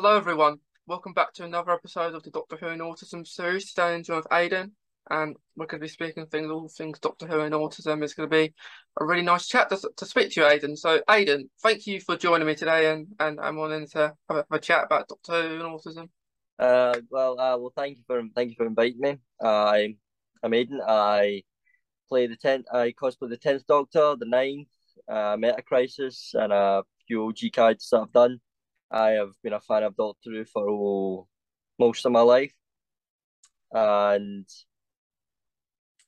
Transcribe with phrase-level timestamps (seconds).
[0.00, 0.60] Hello, everyone.
[0.86, 3.70] Welcome back to another episode of the Doctor Who and Autism series.
[3.70, 4.70] Today, I'm joined with Aidan,
[5.10, 8.04] and we're going to be speaking things, all things Doctor Who and autism.
[8.04, 8.54] It's going to be
[9.00, 10.76] a really nice chat to, to speak to you, Aidan.
[10.76, 14.34] So, Aidan, thank you for joining me today, and, and I'm wanting to have a,
[14.34, 16.08] have a chat about Doctor Who and autism.
[16.60, 19.18] Uh, well, uh, well, thank you for thank you for inviting me.
[19.42, 19.96] I,
[20.44, 20.80] I'm Aidan.
[20.86, 21.42] I
[22.08, 22.66] play the tenth.
[22.72, 24.68] I cosplay the tenth Doctor, the ninth,
[25.08, 28.40] uh, Meta Crisis, and a few OG cards that I've done.
[28.90, 31.28] I have been a fan of Doctor Who for oh,
[31.78, 32.54] most of my life,
[33.72, 34.46] and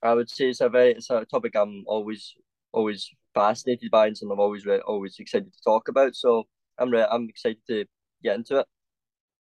[0.03, 2.35] I would say it's a very it's a topic I'm always
[2.73, 6.15] always fascinated by and something I'm always always excited to talk about.
[6.15, 6.45] So
[6.79, 7.85] I'm re- I'm excited to
[8.23, 8.67] get into it.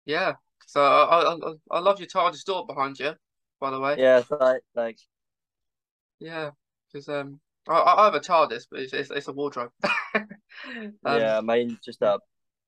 [0.06, 0.34] Yeah.
[0.66, 3.14] So I I, I love your TARDIS door behind you,
[3.60, 3.96] by the way.
[3.98, 4.22] Yeah.
[4.22, 5.06] Th- thanks.
[6.20, 6.50] Yeah,
[6.92, 9.72] because um I, I have a TARDIS, but it's it's, it's a wardrobe.
[10.14, 10.30] um,
[11.04, 12.18] yeah, mine's just a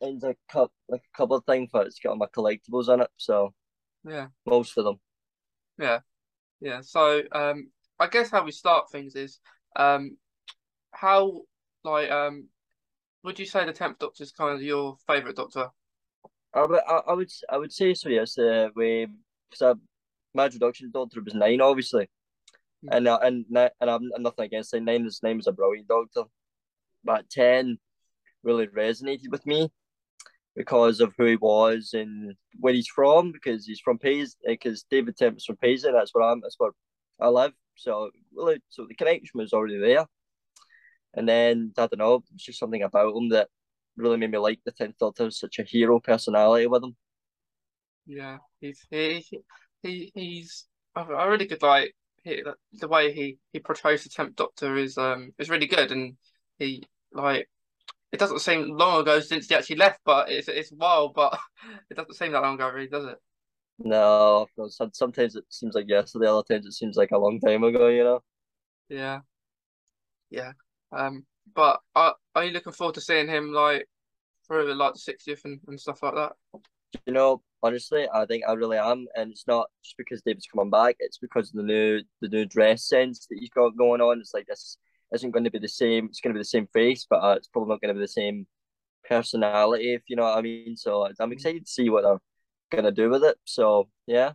[0.01, 3.01] mine's a cup like a couple of things, but it's got all my collectibles in
[3.01, 3.11] it.
[3.17, 3.55] So
[4.05, 5.01] yeah, most of them.
[5.79, 6.01] Yeah,
[6.61, 6.81] yeah.
[6.83, 9.39] So um, I guess how we start things is
[9.77, 10.17] um,
[10.93, 11.43] how
[11.85, 12.49] like um,
[13.25, 15.69] would you say the tenth Doctor is kind of your favorite Doctor?
[16.55, 18.09] I would, I, I would, I would say so.
[18.09, 19.07] Yes, uh, we
[19.51, 19.77] because
[20.35, 22.09] my introduction to Doctor was nine, obviously,
[22.85, 22.97] mm.
[22.97, 24.83] and uh, and and I'm nothing against it.
[24.83, 26.23] Nine is nine is a brilliant Doctor,
[27.05, 27.79] but ten
[28.43, 29.71] really resonated with me
[30.57, 33.33] because of who he was and where he's from.
[33.33, 35.93] Because he's from Paisley, because David Tennant is from Paisley.
[35.93, 36.41] That's where I'm.
[36.41, 36.73] That's where
[37.21, 37.53] I live.
[37.77, 40.07] So really, so the connection was already there.
[41.15, 43.49] And then I don't know, it's just something about him that
[43.97, 45.31] really made me like the tenth Doctor.
[45.31, 46.97] Such a hero personality with him.
[48.07, 49.25] Yeah, he's he,
[49.83, 54.77] he he's a really good like he, the way he he portrays the tenth Doctor
[54.77, 56.17] is um is really good, and
[56.59, 57.49] he like
[58.13, 61.39] it doesn't seem long ago since he actually left, but it's it's a while, but
[61.91, 63.19] it doesn't seem that long ago, really, does it?
[63.79, 64.47] No,
[64.93, 68.05] sometimes it seems like yesterday, other times it seems like a long time ago, you
[68.05, 68.23] know?
[68.89, 69.21] Yeah.
[70.31, 70.53] Yeah.
[70.93, 73.87] Um, but are, are you looking forward to seeing him like
[74.47, 76.33] for like the 60th and, and stuff like that?
[77.07, 80.71] You know, honestly, I think I really am, and it's not just because David's coming
[80.71, 80.97] back.
[80.99, 84.21] It's because of the new the new dress sense that he's got going on.
[84.21, 84.79] It's like this
[85.13, 86.07] isn't going to be the same.
[86.07, 88.05] It's going to be the same face, but uh, it's probably not going to be
[88.05, 88.47] the same
[89.09, 90.77] personality, if you know what I mean.
[90.77, 91.33] So I'm mm-hmm.
[91.33, 92.21] excited to see what they're
[92.71, 93.37] gonna do with it.
[93.45, 94.33] So yeah.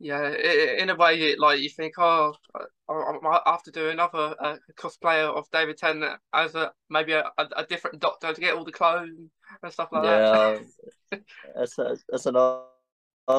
[0.00, 2.34] Yeah, in a way, like you think, oh,
[2.88, 7.64] I have to do another uh, cosplayer of David Tennant as a maybe a, a,
[7.64, 9.30] different Doctor to get all the clones
[9.62, 10.58] and stuff like yeah,
[11.10, 11.22] that.
[11.54, 11.76] that's
[12.08, 12.64] that's another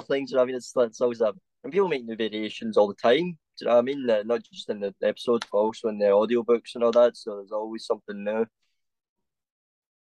[0.08, 0.26] thing.
[0.30, 1.34] You know I mean, it's it's always a
[1.66, 3.38] and people make new variations all the time.
[3.58, 4.10] Do you know what I mean?
[4.10, 7.18] Uh, not just in the episodes, but also in the audiobooks and all that.
[7.18, 8.46] So there's always something new.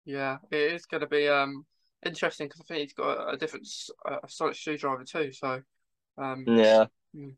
[0.05, 1.65] Yeah, it is going to be um
[2.05, 3.67] interesting because I think he's got a different
[4.07, 5.33] uh, Sonic screwdriver too.
[5.33, 5.63] So,
[6.19, 7.31] um, yeah, hmm.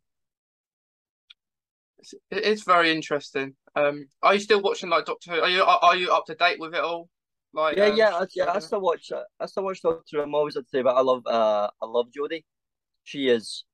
[1.99, 3.55] it's, it is very interesting.
[3.77, 5.41] Um, are you still watching like Doctor Who?
[5.41, 7.09] Are you are, are you up to date with it all?
[7.53, 8.53] Like, yeah, um, yeah, I, yeah.
[8.53, 9.13] I still watch.
[9.39, 10.17] I still watch Doctor.
[10.17, 10.23] Who.
[10.23, 11.25] I'm always up to date, but I love.
[11.25, 12.43] Uh, I love Jodie.
[13.05, 13.65] She is.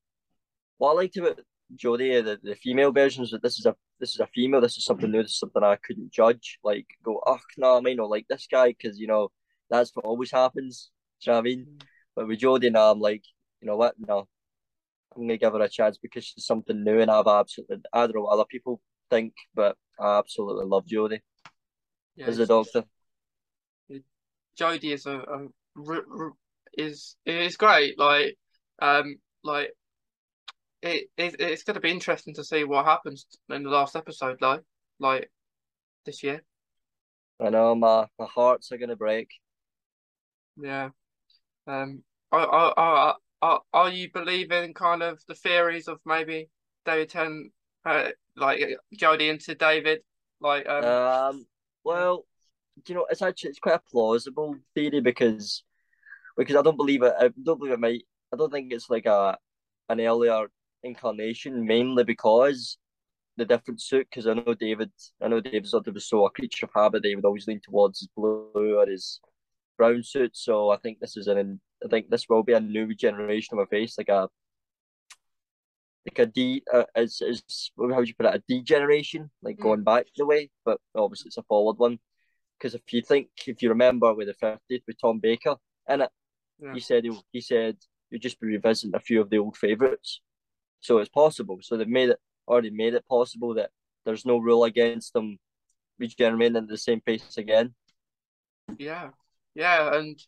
[0.79, 1.41] What I liked about
[1.77, 4.61] Jodie, uh, the, the female versions, that this is a this is a female.
[4.61, 5.23] This is something new.
[5.23, 6.59] This is something I couldn't judge.
[6.63, 9.31] Like go, oh no, I might not like this guy because you know
[9.71, 10.91] that's what always happens.
[11.23, 11.67] Do you know what I mean?
[11.67, 11.83] Mm.
[12.17, 13.25] But with Jodie now, I'm like,
[13.61, 13.95] you know what?
[13.99, 14.29] No,
[15.17, 18.17] I'm gonna give her a chance because she's something new, and I've absolutely I don't
[18.17, 18.81] know what other people
[19.11, 21.21] think, but I absolutely love Jodie
[22.17, 22.85] yeah, as a doctor.
[24.59, 25.49] Jodie is a, a
[26.77, 27.99] is is great.
[27.99, 28.37] Like
[28.81, 29.71] um like
[30.83, 34.41] it, it it's going to be interesting to see what happens in the last episode,
[34.41, 34.63] like
[34.99, 35.31] like
[36.05, 36.43] this year.
[37.41, 39.29] I know my my hearts are going to break.
[40.61, 40.91] Yeah.
[41.67, 42.03] Um.
[42.31, 46.49] Are, are are are are you believing kind of the theories of maybe
[46.85, 47.51] David Ten,
[47.85, 48.61] uh, like
[48.97, 50.01] Jodie into David,
[50.41, 50.85] like um.
[50.85, 51.47] Um.
[51.85, 52.25] Well,
[52.87, 55.63] you know, it's actually it's quite a plausible theory because
[56.37, 57.15] because I don't believe it.
[57.19, 58.03] I don't believe it might.
[58.33, 59.37] I don't think it's like a
[59.89, 60.49] an earlier
[60.83, 62.79] incarnation, mainly because
[63.37, 64.07] the different suit.
[64.11, 64.91] Because I know David,
[65.21, 67.03] I know David sort of was so a creature of habit.
[67.03, 69.21] They would always lean towards his blue or his
[69.79, 70.37] brown suit.
[70.37, 73.65] So I think this is an I think this will be a new generation of
[73.65, 74.29] a face, like a
[76.07, 79.57] like a D uh, is is how would you put it a D generation, like
[79.57, 79.63] mm.
[79.63, 81.99] going back the way, but obviously it's a forward one.
[82.59, 85.57] Because if you think, if you remember with the 50th with Tom Baker
[85.89, 86.11] in it,
[86.61, 86.75] yeah.
[86.75, 87.77] he said he, he said
[88.11, 90.21] you'd just be revisiting a few of the old favourites.
[90.83, 91.59] So it's possible.
[91.63, 93.71] So they've made it already made it possible that
[94.05, 95.39] there's no rule against them
[95.99, 97.75] regenerating into the same pace again.
[98.79, 99.11] Yeah,
[99.55, 100.21] yeah, and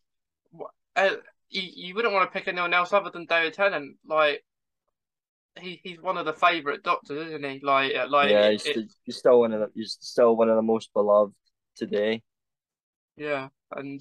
[0.97, 1.11] uh,
[1.51, 3.97] you, you wouldn't want to pick anyone else other than David Tennant.
[4.06, 4.45] Like
[5.61, 7.61] he he's one of the favorite doctors, isn't he?
[7.62, 10.56] Like uh, like yeah, he's, it, he's still one of the he's still one of
[10.56, 11.35] the most beloved
[11.77, 12.23] today.
[13.17, 14.01] yeah, and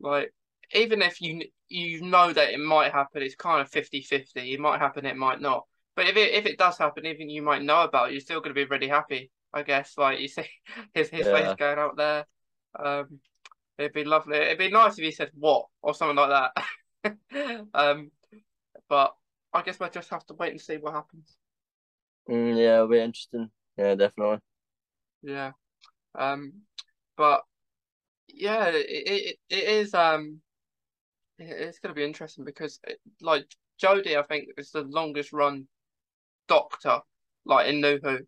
[0.00, 0.32] like
[0.74, 4.28] even if you you know that it might happen, it's kind of 50-50.
[4.36, 5.66] It might happen, it might not.
[5.98, 8.38] But if it if it does happen, even you might know about, it, you're still
[8.38, 9.32] going to be really happy.
[9.52, 10.46] I guess like you see
[10.94, 11.32] his his Yeah.
[11.48, 12.24] face going out there.
[12.78, 13.18] Um,
[13.78, 14.36] it'd be lovely.
[14.36, 16.52] It'd be nice if he said what or something like
[17.02, 17.66] that.
[17.74, 18.12] um,
[18.88, 19.12] but
[19.52, 21.36] I guess we'll just have to wait and see what happens.
[22.28, 23.50] Mm, yeah, it'll be interesting.
[23.76, 24.38] Yeah, definitely.
[25.22, 25.50] Yeah.
[26.16, 26.52] Um,
[27.16, 27.42] but
[28.28, 30.42] yeah, it it, it is um
[31.40, 35.66] it's going to be interesting because it, like Jody, I think is the longest run
[36.48, 37.00] Doctor
[37.48, 38.18] like in New Who.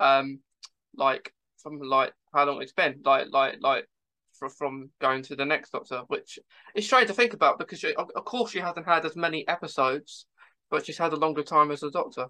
[0.00, 0.40] Um,
[0.96, 1.32] like
[1.62, 3.86] from like how long it's been, like like like
[4.32, 6.38] for, from going to the next Doctor, which
[6.74, 10.26] is strange to think about because she, of course she hasn't had as many episodes,
[10.70, 12.26] but she's had a longer time as a Doctor.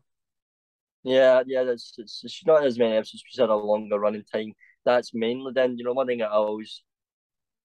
[1.04, 3.24] Yeah, yeah, that's it's, she's not as many episodes.
[3.26, 4.52] She's had a longer running time.
[4.84, 5.78] That's mainly then.
[5.78, 6.82] You know, one thing I always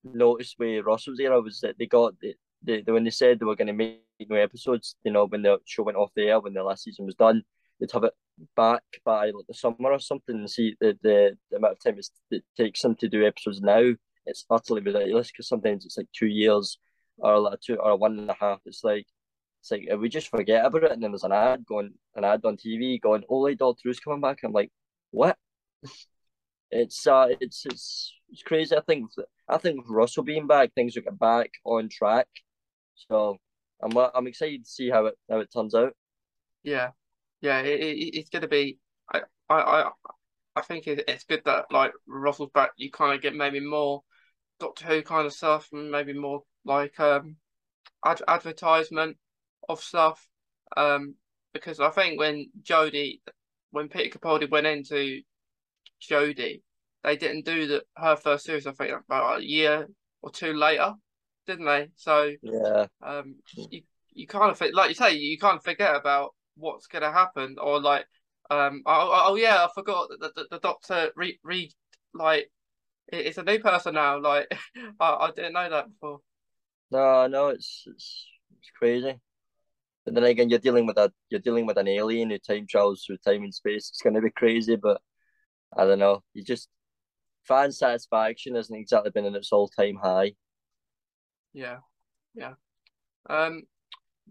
[0.03, 3.55] noticed with Russell's era was that they got the, the when they said they were
[3.55, 4.95] going to make new episodes.
[5.03, 7.43] You know, when the show went off the air, when the last season was done,
[7.79, 8.13] they'd have it
[8.55, 11.99] back by like the summer or something, and see the the, the amount of time
[12.31, 13.93] it takes them to do episodes now.
[14.25, 16.77] It's utterly ridiculous because sometimes it's like two years
[17.17, 18.59] or like two or one and a half.
[18.65, 19.05] It's like
[19.61, 22.41] it's like we just forget about it, and then there's an ad going, an ad
[22.45, 24.71] on TV going, "Oh, like Doctor Who's coming back." I'm like,
[25.11, 25.37] what?
[26.69, 28.75] It's uh, it's it's it's crazy.
[28.75, 29.09] I think
[29.47, 32.27] I think with Russell being back, things will get back on track.
[33.09, 33.37] So
[33.81, 35.93] I'm I'm excited to see how it how it turns out.
[36.63, 36.89] Yeah,
[37.41, 38.77] yeah, it, it, it's going to be.
[39.11, 39.89] I I I
[40.55, 42.71] I think it, it's good that like Russell's back.
[42.77, 44.03] You kind of get maybe more
[44.59, 47.37] Doctor Who kind of stuff, and maybe more like um
[48.05, 49.17] ad advertisement
[49.69, 50.27] of stuff.
[50.75, 51.15] Um,
[51.53, 53.21] because I think when Jodie,
[53.71, 55.21] when Peter Capaldi went into
[56.01, 56.61] Jodie,
[57.03, 58.67] they didn't do the her first series.
[58.67, 59.87] I think about a year
[60.21, 60.93] or two later,
[61.45, 61.89] didn't they?
[61.95, 63.81] So Yeah, um, you
[64.13, 67.79] you kind of like you say you can't forget about what's going to happen or
[67.79, 68.05] like
[68.49, 71.71] um oh, oh, oh yeah I forgot that the, the, the doctor re, re
[72.13, 72.51] like
[73.09, 74.47] it's a new person now like
[74.99, 76.19] I, I didn't know that before
[76.91, 78.27] no, no, it's it's
[78.59, 79.19] it's crazy.
[80.05, 83.03] But then again, you're dealing with a you're dealing with an alien who time travels
[83.05, 83.89] through time and space.
[83.89, 85.01] It's gonna be crazy, but
[85.75, 86.23] I don't know.
[86.33, 86.69] You just
[87.43, 90.33] fan satisfaction hasn't exactly been in its all time high.
[91.53, 91.77] yeah
[92.35, 92.53] yeah
[93.29, 93.63] um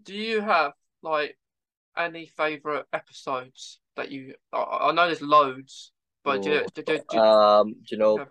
[0.03, 1.37] do you have like
[1.97, 5.91] any favorite episodes that you I, I know there's loads
[6.23, 8.25] but do, you- do, do, do Um, do you know,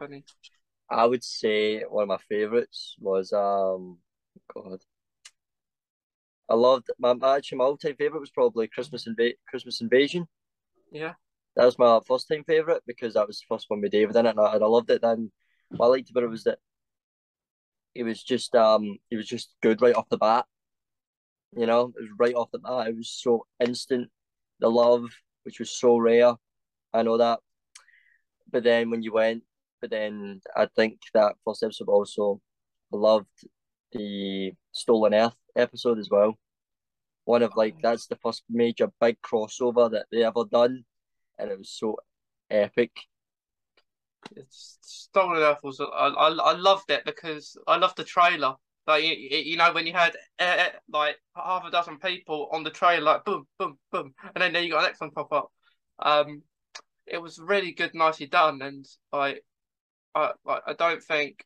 [0.91, 3.99] I would say one of my favorites was um,
[4.55, 4.81] God,
[6.49, 10.29] I loved my my- actually my all time favorite was probably Christmas Inva- Christmas Invasion.
[10.93, 11.15] yeah
[11.57, 14.27] That was my first time favorite because that was the first one with David in
[14.27, 15.03] it, and I, and I loved it.
[15.03, 15.33] Then
[15.71, 16.59] what I liked about it was that
[17.95, 20.45] it was just um, it was just good right off the bat.
[21.53, 22.89] You know, it was right off the bat.
[22.89, 24.11] It was so instant.
[24.61, 25.05] The love,
[25.45, 26.35] which was so rare,
[26.93, 27.41] I know that.
[28.51, 29.43] But then when you went,
[29.81, 32.41] but then I think that first episode also
[32.93, 33.27] I loved
[33.93, 36.39] the Stolen Earth episode as well.
[37.25, 37.81] One of like oh.
[37.83, 40.85] that's the first major big crossover that they ever done,
[41.39, 41.97] and it was so
[42.51, 42.93] epic.
[44.35, 48.55] It's Stolen Earth was I, I I loved it because I loved the trailer.
[48.87, 52.71] Like you, you know when you had uh, like half a dozen people on the
[52.71, 55.51] trailer, like boom, boom, boom, and then, then you got the next one pop up.
[55.99, 56.43] Um,
[57.07, 59.37] it was really good, nicely done, and I,
[60.15, 61.45] I, I I don't think,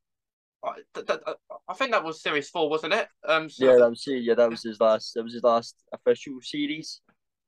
[0.64, 1.20] I, th th
[1.68, 3.08] I think that was series four, wasn't it?
[3.26, 4.04] Um, so, Yeah, that was.
[4.06, 5.14] Yeah, that was his last.
[5.14, 7.00] That was his last official series.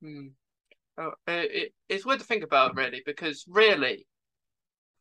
[0.03, 0.29] Hmm.
[0.99, 4.07] Oh, it, it's weird to think about, really, because really,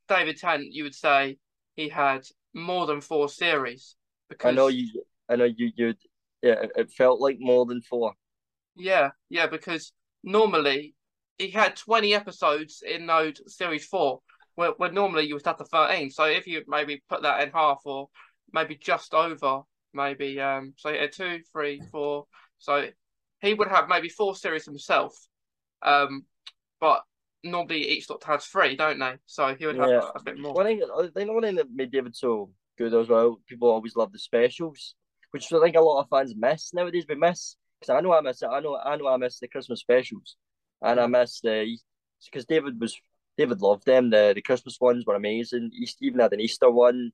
[0.07, 1.37] David Tennant, you would say
[1.75, 2.21] he had
[2.53, 3.95] more than four series.
[4.31, 5.03] Because I know you.
[5.29, 5.71] I know you.
[5.75, 5.93] You.
[6.41, 8.13] Yeah, it, felt like more than four.
[8.75, 10.95] Yeah, yeah, because normally
[11.37, 14.21] he had 20 episodes in those series four,
[14.55, 16.09] where, where normally you would have to 13.
[16.09, 18.09] So if you maybe put that in half or
[18.53, 19.61] maybe just over,
[19.93, 22.25] maybe, um, so yeah, two, three, four.
[22.57, 22.87] So
[23.41, 25.13] he would have maybe four series himself.
[25.83, 26.25] Um,
[26.79, 27.03] but
[27.43, 29.15] normally each doctor has three, don't they?
[29.25, 30.09] So he would have Yeah.
[30.15, 30.63] a, a bit more.
[30.63, 32.49] Thing, I think thing that made David so
[32.81, 33.39] good as well.
[33.47, 34.95] People always love the specials,
[35.31, 37.05] which I think a lot of fans miss nowadays.
[37.07, 38.47] We miss because I know I miss it.
[38.47, 40.35] I know I know I miss the Christmas specials,
[40.81, 41.77] and I miss the
[42.25, 42.99] because David was
[43.37, 44.09] David loved them.
[44.09, 45.71] The the Christmas ones were amazing.
[45.73, 47.11] He even had an Easter one.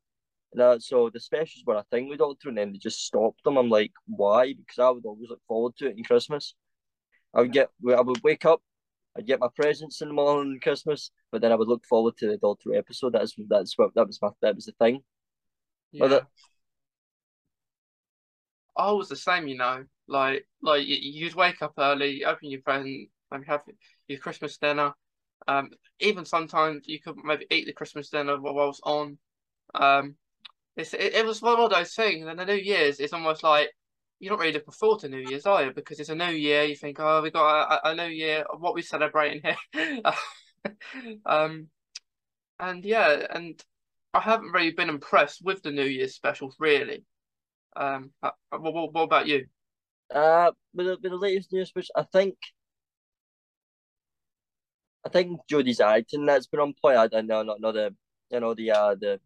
[0.53, 3.43] And that so the specials were a thing with Doctor, and then they just stopped
[3.43, 3.57] them.
[3.57, 4.53] I'm like, why?
[4.53, 6.55] Because I would always look forward to it in Christmas.
[7.33, 8.61] I would get, I would wake up,
[9.17, 12.15] I'd get my presents in the morning on Christmas, but then I would look forward
[12.17, 13.13] to the Doctor episode.
[13.13, 15.03] That's that's what that was my that was the thing.
[15.91, 16.07] Yeah.
[16.07, 16.27] the-
[18.75, 19.85] I was the same, you know.
[20.07, 23.63] Like, like you'd wake up early, open your present, maybe have
[24.07, 24.93] your Christmas dinner.
[25.47, 29.17] Um, even sometimes you could maybe eat the Christmas dinner while it's on.
[29.75, 30.15] Um,
[30.77, 32.27] it's it, it was one of those things.
[32.27, 33.71] And the New Year's is almost like
[34.19, 35.73] you're not really looking forward to New Year's, are you?
[35.73, 36.63] Because it's a new year.
[36.63, 38.45] You think, oh, we got a, a new year.
[38.57, 40.01] What we celebrating here?
[41.25, 41.67] um,
[42.59, 43.61] and yeah, and
[44.17, 47.03] I haven't really been impressed with the New Year's specials, really.
[47.75, 49.45] Um, uh, what, what, what about you?
[50.13, 52.35] Uh, with the, with the latest news, which I think,
[55.05, 56.97] I think Jodie's acting that's been on point.
[56.97, 57.93] I don't know, not not the
[58.31, 59.19] you know the uh the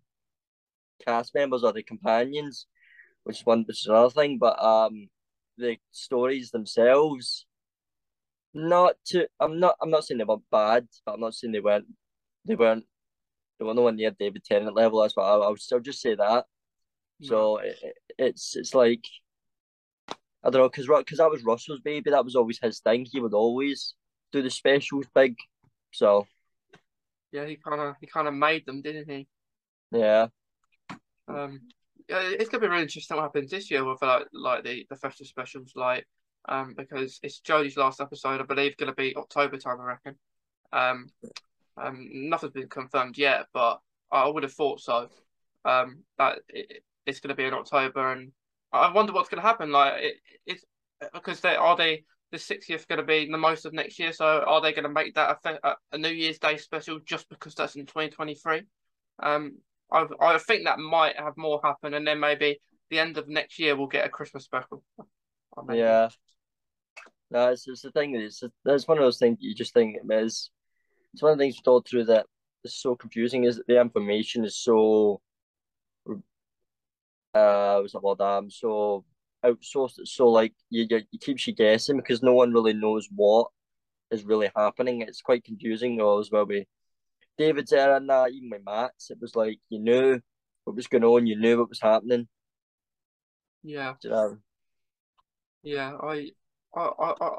[1.07, 2.67] cast members or the companions,
[3.23, 4.39] which is one which is another thing.
[4.39, 5.07] But um,
[5.57, 7.45] the stories themselves,
[8.53, 9.25] not to.
[9.39, 9.77] I'm not.
[9.81, 11.87] I'm not saying they weren't bad, but I'm not saying they weren't.
[12.43, 12.83] They weren't.
[13.65, 15.01] Were nowhere near David Tennant level.
[15.01, 16.45] That's what I, I would still just say that.
[17.21, 17.77] So it,
[18.17, 19.05] it's it's like
[20.43, 22.09] I don't know because because that was Russell's baby.
[22.11, 23.05] That was always his thing.
[23.09, 23.95] He would always
[24.31, 25.35] do the specials big.
[25.91, 26.27] So
[27.31, 29.27] yeah, he kind of he kind of made them, didn't he?
[29.91, 30.27] yeah,
[31.27, 31.61] Um,
[32.09, 34.95] yeah, it's gonna be really interesting what happens this year with like like the the
[34.95, 36.07] festive specials, like
[36.49, 40.15] um because it's Jodie's last episode, I believe, gonna be October time, I reckon.
[40.73, 41.11] Um,
[41.77, 43.79] um, nothing's been confirmed yet, but
[44.11, 45.09] I would have thought so.
[45.63, 48.31] Um, that it, it's gonna be in October, and
[48.71, 49.71] I wonder what's gonna happen.
[49.71, 50.65] Like, it, it's
[51.13, 54.13] because they are they the 60th going to be the most of next year.
[54.13, 57.55] So are they going to make that a, a, New Year's Day special just because
[57.55, 58.61] that's in 2023?
[59.21, 59.57] Um,
[59.91, 63.59] I I think that might have more happen, and then maybe the end of next
[63.59, 64.83] year we'll get a Christmas special.
[65.71, 66.09] Yeah.
[67.29, 68.15] No, it's, it's the thing.
[68.15, 70.49] It's that's one of those things you just think is.
[71.13, 72.25] It's one of the things we thought through that
[72.63, 73.43] is so confusing.
[73.43, 75.21] Is that the information is so.
[77.33, 78.21] Uh, what's that word?
[78.21, 79.05] Um, so
[79.45, 79.99] outsourced.
[79.99, 83.47] It's so like you, you it keeps you guessing because no one really knows what
[84.11, 85.01] is really happening.
[85.01, 86.01] It's quite confusing.
[86.01, 86.67] Or as well with
[87.37, 90.19] David's era and that, even with Matt's, it was like you knew
[90.65, 92.27] what was going on, you knew what was happening.
[93.63, 94.37] yeah, You know?
[95.63, 95.93] yeah.
[96.01, 96.31] I
[96.75, 97.29] I I I,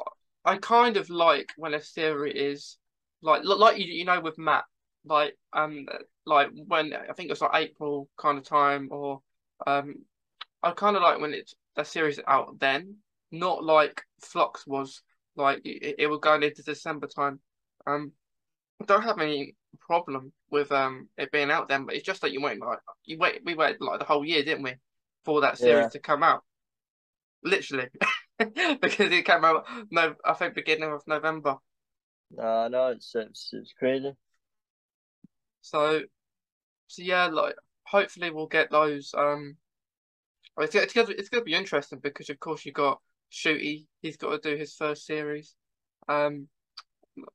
[0.45, 2.77] I kind of like when a theory is
[3.23, 4.65] like like you you know with Matt,
[5.05, 5.87] like um
[6.27, 9.21] like when I think it was like April kind of time, or
[9.67, 9.95] um
[10.63, 12.97] I kind of like when it's the series out then,
[13.31, 15.03] not like Flux was
[15.37, 17.41] like it, it was going into December time.
[17.87, 18.13] Um,
[18.81, 22.33] I don't have any problem with um it being out then, but it's just that
[22.33, 24.75] you wait like you wait we waited like the whole year, didn't we,
[25.25, 25.91] for that series Yeah.
[25.91, 26.45] to come out?
[27.45, 27.89] Literally,
[28.39, 31.57] because it came out no, I think beginning of November.
[32.37, 34.13] No, it's it's it's crazy.
[35.61, 36.03] So,
[36.89, 39.15] so yeah, like hopefully we'll get those.
[39.17, 39.57] Um,
[40.59, 43.01] it's it's gonna it's gonna be interesting because of course you got
[43.33, 43.87] Ncuti.
[44.01, 45.55] He's got to do his first series.
[46.09, 46.49] Um,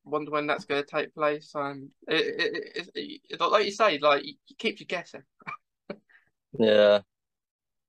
[0.03, 1.51] wonder when that's going to take place.
[1.55, 5.23] Um, it, it, it, it, like you say, like it keeps you guessing.
[6.57, 7.01] Yeah.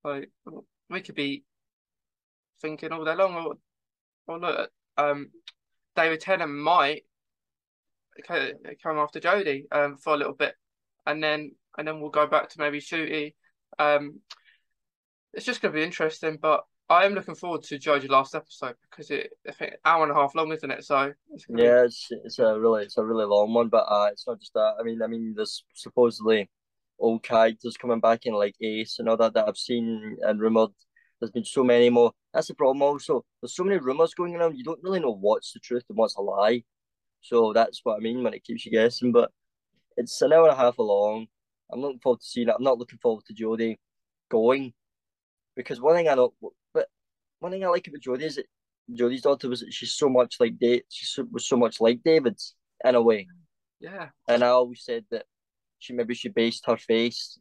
[0.04, 0.30] Like
[0.90, 1.44] we could be
[2.60, 3.34] thinking all day long.
[3.34, 3.54] Or,
[4.26, 5.30] or look, um,
[5.98, 7.02] David Tennant might
[8.26, 10.54] come after Jodie um for a little bit,
[11.06, 13.34] and then and then we'll go back to maybe Ncuti.
[13.78, 14.20] Um,
[15.32, 18.74] it's just going to be interesting, but I am looking forward to Jodie's last episode
[18.90, 20.84] because it I think hour and a half long, isn't it?
[20.84, 23.84] So it's gonna be- Yeah, it's it's a really it's a really long one, but
[23.88, 24.74] uh, it's not just that.
[24.80, 26.48] I mean, I mean, there's supposedly
[26.98, 30.70] old characters coming back in like Ace and all that that I've seen and rumored.
[31.20, 32.12] There's been so many more.
[32.34, 32.82] That's the problem.
[32.82, 34.56] Also, there's so many rumors going around.
[34.56, 36.62] You don't really know what's the truth and what's a lie.
[37.20, 39.12] So that's what I mean when it keeps you guessing.
[39.12, 39.30] But
[39.96, 41.26] it's an hour and a half long.
[41.72, 42.54] I'm looking forward to seeing it.
[42.56, 43.76] I'm not looking forward to Jodie
[44.30, 44.72] going
[45.56, 46.34] because one thing I know,
[46.72, 46.86] but
[47.40, 48.46] one thing I like about Jodie is that
[48.92, 50.82] Jodie's Doctor was she's so much like Dave.
[50.90, 52.54] She so- was so much like David's
[52.84, 53.26] in a way.
[53.80, 55.24] yeah, And I always said that
[55.78, 57.38] she maybe she based her face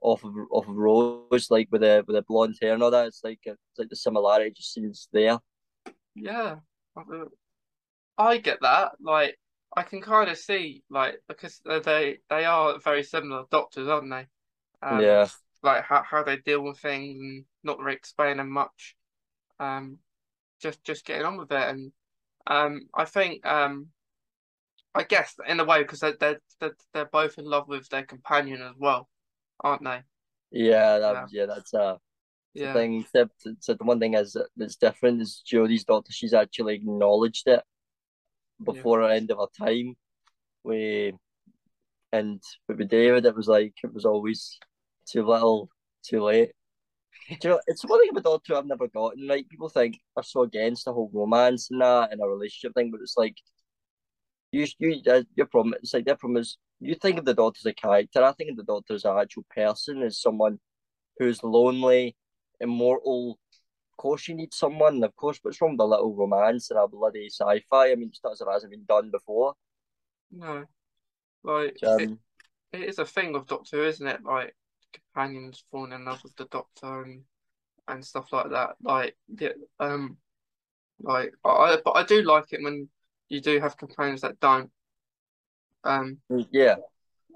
[0.00, 3.06] off of off of Rose, like with a with the blonde hair and all that.
[3.06, 5.38] It's like it's like the similarity just seems there.
[6.14, 6.56] yeah.
[8.18, 8.92] I get that.
[9.00, 9.38] Like
[9.76, 14.26] I can kind of see like because they they are very similar doctors, aren't they?
[14.82, 15.28] Um, yeah,
[15.62, 18.96] like how, how they deal with things and not really explaining much.
[19.58, 19.98] Um,
[20.60, 21.92] just just getting on with it, and
[22.46, 23.88] um, I think um,
[24.94, 28.04] I guess in a way because they they're, they're they're both in love with their
[28.04, 29.08] companion as well,
[29.62, 30.00] aren't they?
[30.50, 31.26] Yeah, that Yeah.
[31.30, 31.46] yeah.
[31.46, 31.96] That's uh
[32.54, 33.00] the Yeah, thing.
[33.00, 36.12] Except so the one thing is that- that's different is Jodie's Doctor.
[36.12, 37.62] She's actually acknowledged it
[38.64, 39.96] before the end of her time.
[40.64, 41.14] We
[42.12, 44.58] and with David, it was like it was always
[45.06, 45.70] too little,
[46.02, 46.52] too late.
[47.28, 49.26] Do you know, it's one thing about Doctor I've never gotten.
[49.28, 52.90] Like people think are so against the whole romance and that and a relationship thing,
[52.90, 53.36] but it's like
[54.52, 55.74] you you uh, your problem.
[55.82, 58.22] It's like their problem is you think of the Doctor as a character.
[58.22, 60.58] I think of the Doctor as an actual person, as someone
[61.18, 62.16] who's lonely,
[62.60, 63.38] immortal.
[63.92, 65.02] Of course, you need someone.
[65.04, 67.92] Of course, what's wrong with a little romance and a bloody sci-fi?
[67.92, 69.54] I mean, it's not as it hasn't been done before.
[70.30, 70.64] no,
[71.44, 72.18] like it, Um,
[72.72, 74.24] it is a thing with Doctor Who, isn't it?
[74.24, 74.54] Like
[74.92, 77.24] companions falling in love with the Doctor and
[77.88, 78.76] and stuff like that.
[78.82, 80.18] Like the um,
[81.00, 82.88] like I but I do like it when
[83.30, 84.70] you do have companions that don't.
[85.84, 86.18] Um,
[86.50, 86.76] yeah,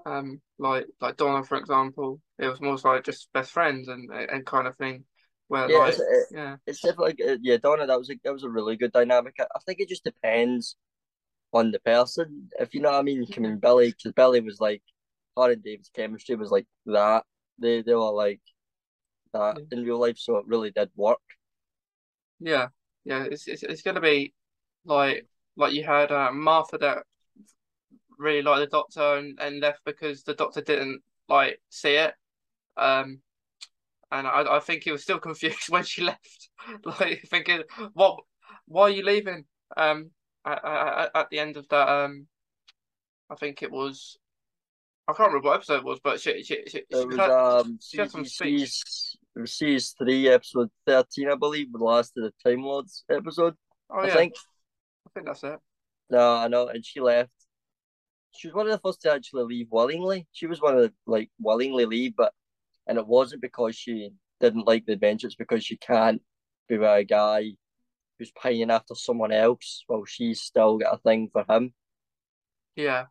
[0.05, 4.45] um, like like Donna, for example, it was more like just best friends and and
[4.45, 5.05] kind of thing,
[5.47, 5.77] where yeah.
[5.79, 7.87] like It's, it, yeah, it's definitely yeah, Donna.
[7.87, 9.35] That was a that was a really good dynamic.
[9.39, 10.75] I, I think it just depends
[11.53, 13.25] on the person, if you know what I mean.
[13.35, 14.83] I mean, Billie, because Billie was like,
[15.37, 17.23] her and David's chemistry was like that.
[17.59, 18.41] They they were like
[19.33, 19.65] that Yeah.
[19.71, 21.19] in real life, so it really did work.
[22.39, 22.67] yeah,
[23.03, 23.23] yeah.
[23.29, 24.33] It's it's it's gonna be
[24.85, 26.99] like like you had uh, Martha that
[28.17, 32.13] really liked the Doctor and, and left because the Doctor didn't like see it.
[32.77, 33.19] Um,
[34.11, 36.49] and I I think he was still confused when she left,
[36.85, 38.19] like thinking, what,
[38.67, 39.45] why are you leaving?
[39.75, 40.11] Um,
[40.45, 42.27] at, at, at the end of that, um,
[43.29, 44.17] I think it was.
[45.07, 47.79] I can't remember what episode it was, but she she she, she was had, um
[47.81, 48.71] she had some speech.
[48.71, 53.03] CBC's it was series three, episode thirteen, I believe, the last of the Time Lords
[53.09, 53.55] episode.
[53.91, 54.33] Oh I yeah, think.
[55.15, 55.59] Think that's it.
[56.09, 57.31] No, I know, and she left.
[58.33, 60.27] She was one of the first to actually leave willingly.
[60.33, 62.33] She was one of the like willingly leave, but
[62.85, 64.11] and it wasn't because she
[64.41, 65.27] didn't like the adventure.
[65.27, 66.21] It's because she can't
[66.67, 67.51] be with a guy
[68.19, 71.73] who's pining after someone else while she's still got a thing for him.
[72.75, 73.05] Yeah,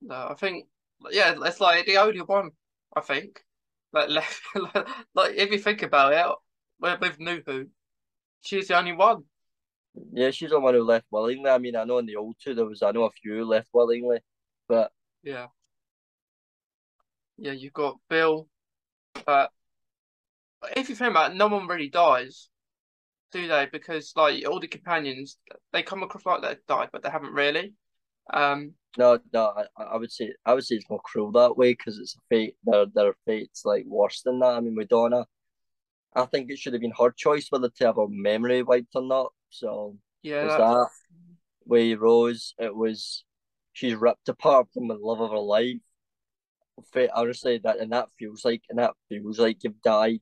[0.00, 0.66] no, I think
[1.10, 2.52] yeah, it's like the only one.
[2.96, 3.44] I think
[3.92, 4.40] like left
[5.14, 7.66] like, if you think about it, with, with Who,
[8.40, 9.24] she's the only one.
[10.12, 11.50] Yeah, she's the one who left willingly.
[11.50, 13.68] I mean, I know in the Old Who there was I know a few left
[13.72, 14.18] willingly,
[14.68, 14.90] but
[15.22, 15.46] Yeah,
[17.36, 17.52] yeah.
[17.52, 18.48] You've got Bill.
[19.26, 19.50] but
[20.76, 22.48] if you think about it, no one really dies,
[23.32, 23.68] do they?
[23.70, 25.38] Because like all the companions,
[25.72, 27.74] they come across like they've died, but they haven't really.
[28.32, 31.72] Um, no, no, I, I would say I would say it's more cruel that way
[31.72, 32.56] because it's a fate.
[32.64, 34.54] Their their fate's like worse than that.
[34.54, 35.26] I mean, with Donna,
[36.14, 39.02] I think it should have been her choice whether to have her memory wiped or
[39.02, 39.32] not.
[39.54, 40.88] So yeah, there's that.
[41.66, 43.24] Way Rose, it was
[43.72, 45.80] she's ripped apart from the love of her life.
[47.14, 50.20] Honestly, that and that feels like and that feels like you've died.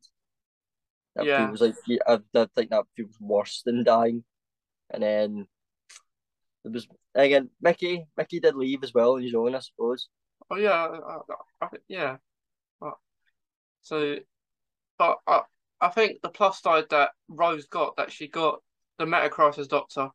[1.16, 1.46] That Yeah.
[1.48, 1.74] feels like
[2.06, 4.22] I, I think that feels worse than dying.
[4.90, 5.46] And then
[6.62, 8.06] there was again Mickey.
[8.16, 10.08] Mickey did leave as well on his own, I suppose.
[10.50, 12.16] oh yeah, I, I, I, yeah.
[12.80, 12.90] Uh,
[13.82, 14.16] so,
[14.98, 15.42] but I,
[15.80, 18.60] I think the plus side that Rose got that she got
[18.98, 20.10] the Metacrisis Doctor.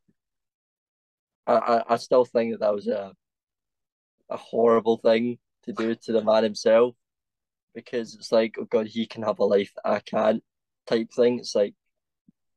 [1.46, 3.12] I, I, I still think that that was a
[4.30, 6.94] a horrible thing to do to the man himself
[7.74, 10.42] because it's like, oh god, he can have a life that I can't
[10.86, 11.38] type thing.
[11.38, 11.74] It's like,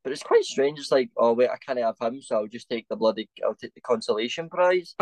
[0.03, 0.79] but it's quite strange.
[0.79, 3.55] It's like, oh wait, I can't have him, so I'll just take the bloody, I'll
[3.55, 4.95] take the consolation prize.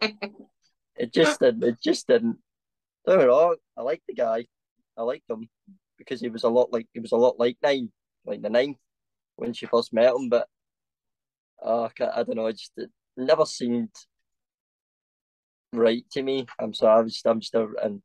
[0.96, 1.64] it just didn't.
[1.64, 2.38] It just didn't.
[3.06, 3.56] Don't get wrong.
[3.76, 4.46] I like the guy.
[4.96, 5.48] I liked him
[5.98, 7.90] because he was a lot like he was a lot like nine,
[8.24, 8.76] like the ninth
[9.36, 10.28] when she first met him.
[10.28, 10.48] But
[11.64, 12.46] uh, I, don't know.
[12.46, 13.90] It just it never seemed
[15.72, 16.46] right to me.
[16.58, 16.98] I'm sorry.
[16.98, 18.02] I was just, I'm just a, and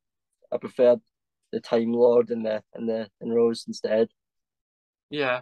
[0.52, 1.00] I preferred
[1.52, 4.10] the Time Lord and the and the and Rose instead.
[5.10, 5.42] Yeah,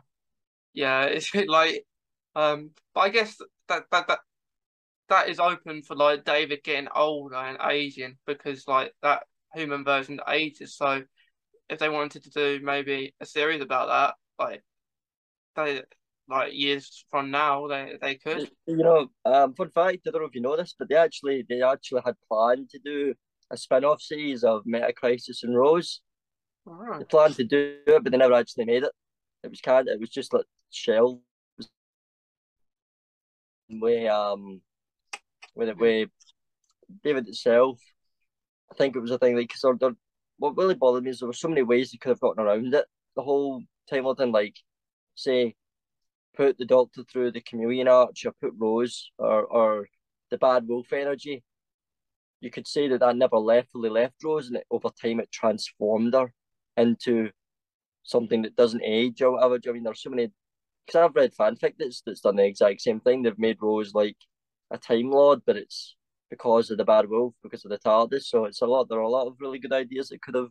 [0.74, 1.04] yeah.
[1.04, 1.86] It's like,
[2.36, 3.38] um, but I guess
[3.70, 4.20] that that that
[5.10, 10.20] that is open for like David getting older and aging because like that human version
[10.30, 10.76] ages.
[10.76, 11.04] So
[11.70, 14.64] if they wanted to do maybe a series about that, like
[15.56, 15.82] they
[16.28, 18.50] like years from now, they they could.
[18.68, 20.00] You know, um, fun fact.
[20.08, 22.80] I don't know if you know this, but they actually they actually had planned to
[22.80, 23.14] do
[23.52, 26.02] a spin-off series of Meta Crisis and Rose.
[26.66, 28.92] They planned to do it, but they never actually made it.
[29.44, 29.88] It was kind.
[29.88, 31.22] It was just like shelved.
[33.70, 34.62] Way um,
[35.56, 36.08] with it way
[37.04, 37.80] David itself.
[38.72, 39.94] I think it was a thing like because
[40.38, 42.74] what really bothered me is there were so many ways they could have gotten around
[42.74, 42.86] it.
[43.16, 44.56] The whole time thing, like
[45.16, 45.56] say,
[46.36, 49.88] put the Doctor through the Chameleon Arch, or put Rose, or or
[50.32, 51.44] the Bad Wolf energy.
[52.42, 56.14] You could say that that never left fully left Rose, and over time it transformed
[56.14, 56.32] her.
[56.78, 57.30] into
[58.04, 59.60] something that doesn't age or whatever.
[59.68, 60.32] I mean, there's so many.
[60.86, 63.24] Because I've read fanfic that's that's done the exact same thing.
[63.24, 64.18] They've made Rose like
[64.72, 65.96] a Time Lord, but it's
[66.30, 68.26] because of the Bad Wolf, because of the TARDIS.
[68.26, 68.88] So it's a lot.
[68.88, 70.50] There are a lot of really good ideas that could have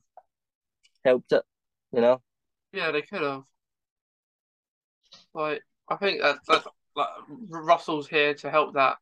[1.05, 1.44] helped it.
[1.92, 2.20] You know.
[2.72, 3.42] Yeah, they could have.
[5.35, 6.64] Like, I think that, that
[6.97, 7.09] like
[7.51, 8.97] Russell's here to help that.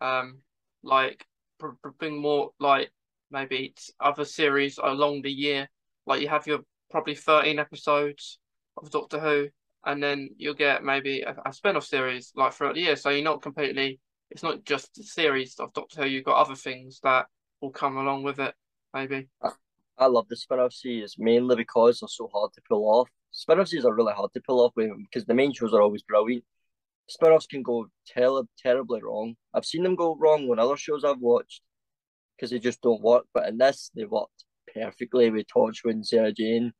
[0.00, 0.38] Um,
[0.82, 1.24] like
[1.98, 2.90] bring more like
[3.30, 5.68] maybe other series along the year.
[6.06, 6.60] Like you have your
[6.90, 8.38] probably thirteen episodes
[8.76, 9.48] of Doctor Who,
[9.84, 12.96] and then you'll get maybe a, a spin-off series like throughout the year.
[12.96, 14.00] So you're not completely.
[14.30, 16.08] It's not just the series of Doctor Who.
[16.08, 17.26] You've got other things that
[17.60, 18.54] will come along with it.
[18.92, 19.28] Maybe.
[19.98, 23.10] I love the spin-off series mainly because they're so hard to pull off.
[23.32, 26.44] Spin-off series are really hard to pull off because the main shows are always brilliant.
[27.08, 29.34] Spin-offs can go ter- terribly wrong.
[29.52, 31.62] I've seen them go wrong on other shows I've watched
[32.36, 33.24] because they just don't work.
[33.34, 36.72] But in this, they worked perfectly with Torchwood and Sarah Jane.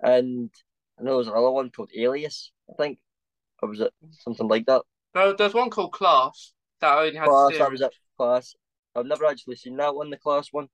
[0.00, 0.50] And
[0.98, 2.98] I know there's another one called Alias, I think.
[3.62, 4.82] Or was it something like that?
[5.14, 7.94] No, there's one called Class that only has Class, that was it.
[8.18, 8.54] Class.
[8.94, 10.68] I've never actually seen that one, the Class one.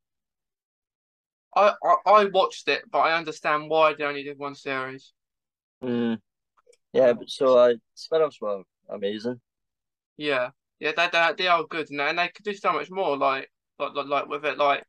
[1.55, 5.13] I, I, I watched it, but I understand why they only did one series.
[5.83, 6.19] Mm.
[6.93, 9.41] Yeah, but so uh, spin-offs were amazing.
[10.17, 12.91] Yeah, yeah, they they, they are good, and they, and they could do so much
[12.91, 13.17] more.
[13.17, 14.85] Like like like, like with it, like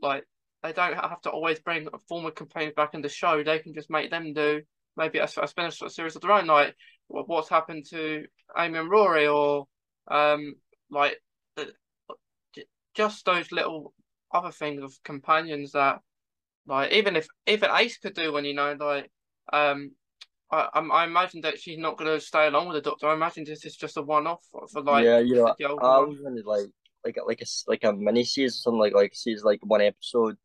[0.00, 0.24] like
[0.62, 3.42] they don't have to always bring former companions back in the show.
[3.42, 4.62] They can just make them do
[4.96, 6.46] maybe a, a spin-off series of their own.
[6.46, 6.74] Like
[7.08, 8.24] what's happened to
[8.56, 9.66] Amy and Rory, or
[10.10, 10.54] um
[10.90, 11.20] like
[12.94, 13.94] just those little
[14.32, 16.00] other things of companions that
[16.66, 19.10] like even if even Ace could do when you know like
[19.52, 19.92] um
[20.50, 23.08] I I imagine that she's not going to stay along with the Doctor.
[23.08, 26.18] I imagine this is just a one off for like yeah you know I was
[26.22, 26.66] gonna like
[27.04, 30.36] like like a like a mini series something like like series like one episode,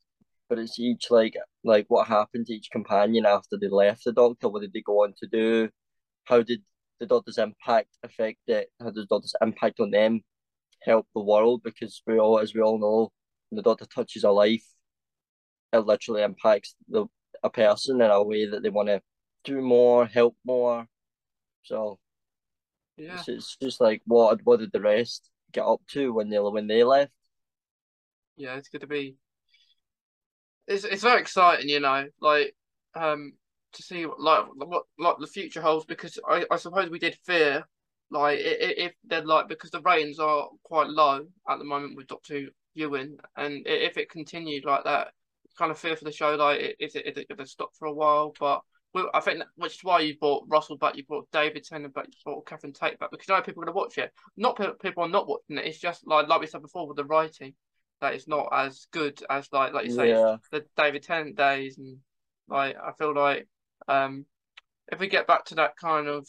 [0.49, 4.49] but it's each like like what happened to each companion after they left the Doctor.
[4.49, 5.69] What did they go on to do?
[6.25, 6.61] How did
[6.99, 8.69] the Doctor's impact affect it?
[8.79, 10.21] How does the Doctor's impact on them
[10.83, 11.61] help the world?
[11.63, 13.11] Because we all, as we all know,
[13.51, 14.65] the Doctor touches a life,
[15.73, 17.05] it literally impacts the
[17.43, 19.01] a person in a way that they want to
[19.43, 20.87] do more, help more.
[21.63, 21.99] So
[22.97, 26.39] yeah, it's, it's just like what what did the rest get up to when they
[26.39, 27.11] when they left?
[28.37, 29.15] Yeah, it's going to be.
[30.67, 32.55] It's it's very exciting, you know, like
[32.95, 33.33] um
[33.73, 37.65] to see like what like the future holds because I, I suppose we did fear
[38.09, 42.33] like if they're like because the ratings are quite low at the moment with Doctor
[42.39, 45.09] Who viewing and if it continued like that
[45.57, 47.87] kind of fear for the show like is it is it going to stop for
[47.87, 48.61] a while but
[49.13, 52.13] I think which is why you brought Russell back, you brought David Tennant back, you
[52.23, 54.11] brought Catherine Tate back because you know people are going to watch it.
[54.37, 55.65] Not people are not watching it.
[55.65, 57.53] It's just like like we said before with the writing
[58.01, 60.37] that it's not as good as like like you say yeah.
[60.51, 61.97] the David Tennant days and
[62.47, 63.47] like I feel like
[63.87, 64.25] um
[64.91, 66.27] if we get back to that kind of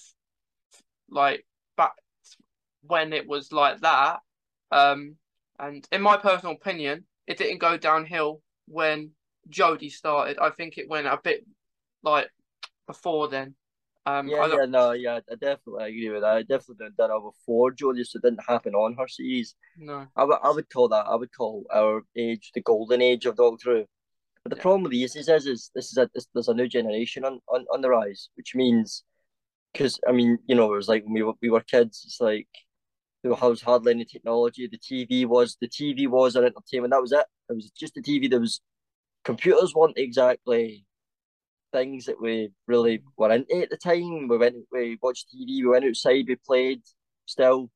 [1.11, 1.93] like back
[2.83, 4.21] when it was like that
[4.71, 5.17] um
[5.59, 9.11] and in my personal opinion it didn't go downhill when
[9.51, 10.39] Jodie started.
[10.39, 11.45] I think it went a bit
[12.03, 12.29] like
[12.87, 13.55] before then.
[14.07, 16.37] Um, yeah, yeah, no, yeah, I definitely agree with that.
[16.37, 19.55] I definitely did that before Jodie, so it didn't happen on her series.
[19.77, 21.07] No, I would, I would call that.
[21.07, 23.85] I would call our age the golden age of Doctor Who.
[24.45, 24.63] But the yeah.
[24.63, 27.41] problem with these is, is, is this is a this, there's a new generation on,
[27.53, 29.05] on, on the rise, which means
[29.75, 32.03] because I mean, you know, it was like when we were, we were kids.
[32.07, 32.49] It's like
[33.23, 34.69] there was hardly any technology.
[34.69, 36.93] The TV was the TV was an entertainment.
[36.93, 37.27] That was it.
[37.49, 38.31] It was just the TV.
[38.31, 38.61] There was
[39.25, 40.85] computers weren't exactly
[41.73, 44.29] things that we really were into at the time.
[44.29, 46.83] We went, we watched TV, we went outside, we played.
[47.27, 47.71] Still,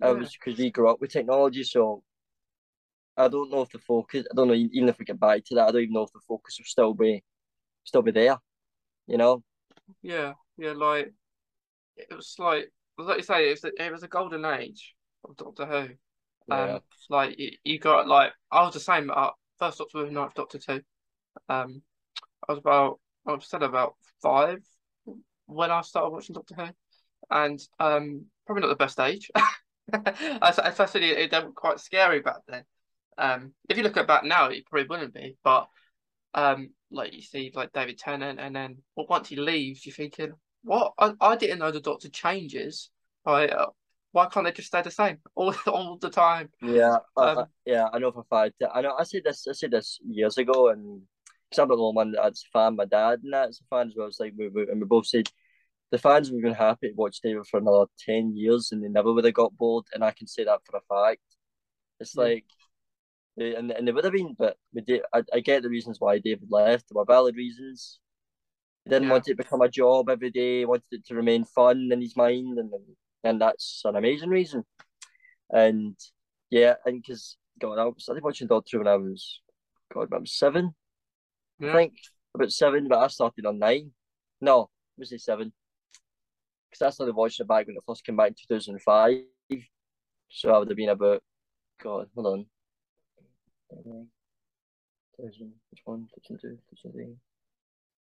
[0.00, 0.10] yeah.
[0.10, 1.62] it was because we grew up with technology.
[1.62, 2.02] So
[3.16, 4.26] I don't know if the focus.
[4.30, 5.68] I don't know even if we get back to that.
[5.68, 7.22] I don't even know if the focus will still be,
[7.84, 8.38] still be there.
[9.06, 9.42] You know.
[10.02, 10.72] Yeah, yeah.
[10.72, 11.12] Like
[11.96, 15.36] it was like like you say, it was a, it was a golden age of
[15.36, 15.88] Doctor Who.
[16.48, 16.78] Um, yeah.
[17.10, 19.10] like you, you got like I was the same.
[19.14, 20.82] Uh, first Doctor Who, ninth Doctor Two.
[21.48, 21.82] Um,
[22.48, 24.58] I was about I was still about five
[25.46, 26.68] when I started watching Doctor Who,
[27.30, 29.30] and um, probably not the best age.
[30.42, 32.64] Especially it, it quite scary back then.
[33.18, 35.36] Um, if you look at back now, it probably wouldn't be.
[35.42, 35.68] But
[36.34, 40.32] um, like you see, like David Tennant, and then well, once he leaves, you're thinking,
[40.66, 40.92] what?
[40.98, 42.90] I, I didn't know the Doctor changes.
[43.24, 43.50] Right?
[43.50, 43.66] Uh,
[44.12, 46.48] why can't they just stay the same all, all the time?
[46.62, 48.62] Yeah, um, uh, yeah, I know for a fact.
[48.72, 49.46] I know I said this.
[49.48, 51.02] I said this years ago, and
[51.50, 52.76] because I'm the only one that's a fan.
[52.76, 54.08] My dad and that's a fan as well.
[54.08, 55.28] It's like we, we, and we both said
[55.90, 58.88] the fans would have been happy to watch David for another ten years, and they
[58.88, 59.84] never would have got bored.
[59.94, 61.22] And I can say that for a fact.
[62.00, 62.22] It's yeah.
[62.22, 62.44] like
[63.36, 65.02] and and they would have been, but we did.
[65.12, 66.88] I, I get the reasons why David left.
[66.88, 68.00] There were valid reasons.
[68.88, 69.10] Didn't Yeah.
[69.10, 70.60] want it to become a job every day.
[70.60, 72.72] He wanted it to remain fun in his mind, and
[73.24, 74.64] and that's an amazing reason.
[75.50, 75.98] And
[76.50, 79.40] yeah, and because God, I was I started watching Doctor when I was
[79.92, 80.74] God, I was seven,
[81.60, 81.94] I think
[82.34, 83.92] about seven, but I started on nine.
[84.40, 85.52] No, was it seven?
[86.70, 88.82] Because I started watching it back when it first came back in two thousand and
[88.82, 89.22] five.
[90.28, 91.22] So I would have been about
[91.82, 92.46] God, hold on.
[95.18, 95.52] Thousand,
[95.84, 97.16] one, thousand two, thousand three.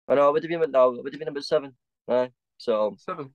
[0.09, 1.75] I know, I would have been about no, it would have been about seven.
[2.09, 2.31] Aye.
[2.57, 3.31] So Seven.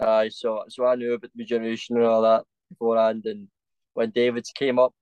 [0.00, 3.48] Aye, so so I knew about the generation and all that beforehand, and
[3.94, 4.92] when David's came up,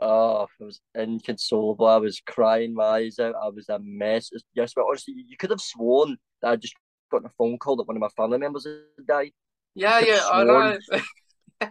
[0.00, 1.86] oh, it was inconsolable.
[1.86, 3.34] I was crying my eyes out.
[3.34, 4.30] I was a mess.
[4.54, 6.74] Yes, but honestly, you could have sworn that I just
[7.10, 9.32] got a phone call that one of my family members had died.
[9.74, 10.78] Yeah, yeah, I know.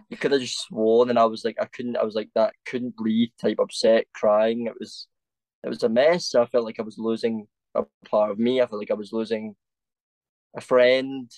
[0.08, 1.96] You could have just sworn, and I was like, I couldn't.
[1.96, 4.66] I was like that, couldn't breathe, type upset, crying.
[4.66, 5.06] It was,
[5.64, 6.34] it was a mess.
[6.34, 8.60] I felt like I was losing a part of me.
[8.60, 9.54] I felt like I was losing
[10.56, 11.30] a friend,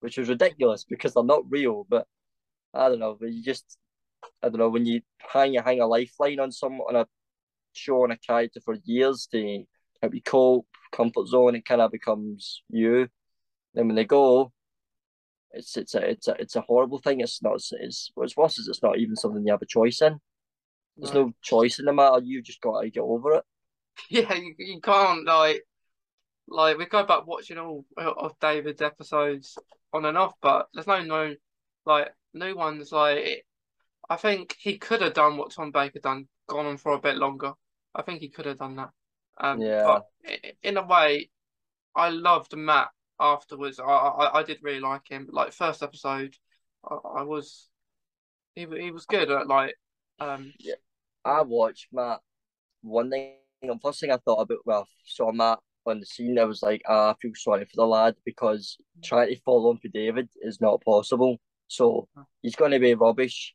[0.00, 1.86] which was ridiculous because they're not real.
[1.88, 2.06] But
[2.74, 3.16] I don't know.
[3.18, 3.78] But you just,
[4.42, 7.06] I don't know, when you hang you hang a lifeline on some on a
[7.72, 9.64] show on a character for years to
[10.02, 13.08] help you cope, comfort zone, it kind of becomes you.
[13.74, 14.52] Then when they go,
[15.52, 17.20] it's it's a it's a it's a horrible thing.
[17.20, 17.60] It's not.
[17.72, 20.20] It's what's worse is it's not even something you have a choice in.
[20.96, 22.20] There's no choice in the matter.
[22.22, 23.44] You've just got to get over it.
[24.10, 25.62] Yeah, you, you can't like
[26.48, 29.58] like we go back watching all of David's episodes
[29.92, 31.34] on and off, but there's no no
[31.86, 32.92] like new ones.
[32.92, 33.46] Like
[34.08, 37.16] I think he could have done what Tom Baker done, gone on for a bit
[37.16, 37.54] longer.
[37.94, 38.90] I think he could have done that.
[39.40, 39.84] Um, Yeah.
[39.84, 40.04] but
[40.62, 41.30] in a way,
[41.96, 43.80] I loved Matt afterwards.
[43.80, 45.28] I I, I did really like him.
[45.32, 46.36] Like first episode,
[46.84, 47.68] I, I was
[48.54, 49.76] he he was good at like
[50.20, 50.74] um Yeah,
[51.24, 52.20] I watched Matt.
[52.82, 53.36] One thing,
[53.68, 56.62] the first thing I thought about when I saw Matt on the scene, I was
[56.62, 60.28] like, ah, I feel sorry for the lad because trying to follow on for David
[60.42, 61.38] is not possible.
[61.68, 62.08] So
[62.42, 63.54] he's going to be rubbish,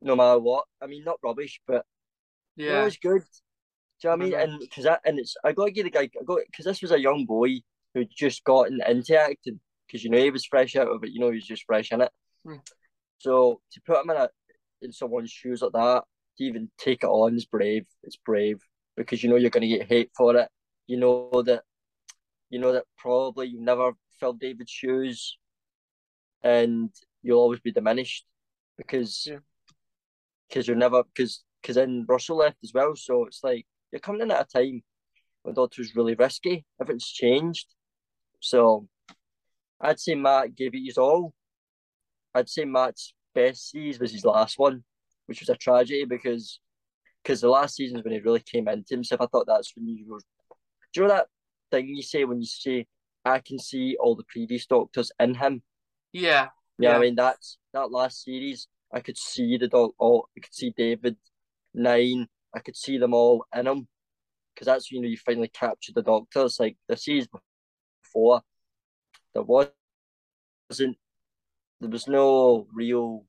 [0.00, 0.64] no matter what.
[0.82, 1.84] I mean, not rubbish, but
[2.56, 3.22] you know, yeah it's good.
[4.02, 4.34] Do you know what I mean?
[4.50, 6.82] And because that, and it's, I got to give the guy, I got because this
[6.82, 7.60] was a young boy
[7.94, 11.10] who just got in- into acting because you know he was fresh out of it.
[11.10, 12.10] You know, he was just fresh in it.
[12.46, 12.60] Mm.
[13.18, 14.28] So to put him in a
[14.82, 16.04] in someone's shoes like that,
[16.36, 17.86] to even take it on is brave.
[18.02, 18.60] It's brave
[18.96, 20.48] because you know you're going to get hate for it.
[20.86, 21.62] You know that,
[22.50, 25.38] you know that probably you've never filled David's shoes,
[26.42, 26.90] and
[27.22, 28.24] you'll always be diminished
[28.76, 29.38] because Yeah.
[30.48, 32.94] because you're never because because then Russell left as well.
[32.96, 34.82] So it's like you're coming in at a time
[35.42, 36.64] when Doctor's really risky.
[36.80, 37.66] Everything's changed.
[38.40, 38.88] So
[39.80, 41.34] I'd say Matt gave it his all.
[42.34, 44.84] I'd say Matt's best series was his last one,
[45.26, 46.60] which was a tragedy because
[47.26, 49.20] because the last season is when he really came into himself.
[49.20, 50.20] I thought that's when you were.
[50.92, 51.26] Do you know that
[51.72, 52.86] thing you say when you say,
[53.24, 55.62] "I can see all the previous Doctors in him"?
[56.12, 56.96] yeah Yeah, Yeah.
[56.96, 58.68] I mean that's that last series.
[58.92, 59.90] I could see the dog.
[59.98, 61.16] All I could see David,
[61.74, 62.28] nine.
[62.54, 63.88] I could see them all in him,
[64.54, 66.44] because that's when you know you finally captured the Doctor.
[66.44, 67.26] It's like the series
[68.04, 68.42] before,
[69.34, 70.96] there wasn't.
[71.80, 73.26] There was no real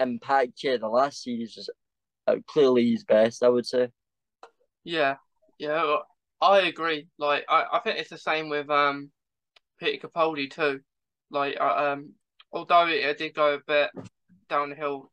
[0.00, 0.80] impact yet.
[0.80, 1.70] The last series was
[2.46, 3.42] clearly his best.
[3.42, 3.88] I would say.
[4.84, 5.16] Yeah,
[5.58, 5.96] yeah,
[6.40, 7.08] I agree.
[7.18, 9.10] Like, I, I think it's the same with um
[9.78, 10.80] Peter Capaldi too.
[11.30, 12.14] Like, I, um,
[12.52, 13.90] although it, did go a bit
[14.48, 15.12] downhill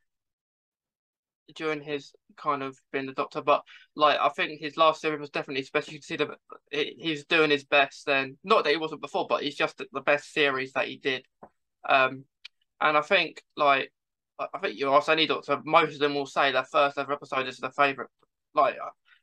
[1.56, 3.64] during his kind of being the Doctor, but
[3.96, 5.94] like, I think his last series was definitely special.
[5.94, 6.30] You can see that
[6.72, 8.06] he- he's doing his best.
[8.06, 11.26] Then, not that he wasn't before, but he's just the best series that he did.
[11.88, 12.26] Um,
[12.80, 13.92] and I think like.
[14.40, 17.48] I think you ask any doctor, most of them will say their first ever episode
[17.48, 18.10] is their favourite.
[18.54, 18.76] Like,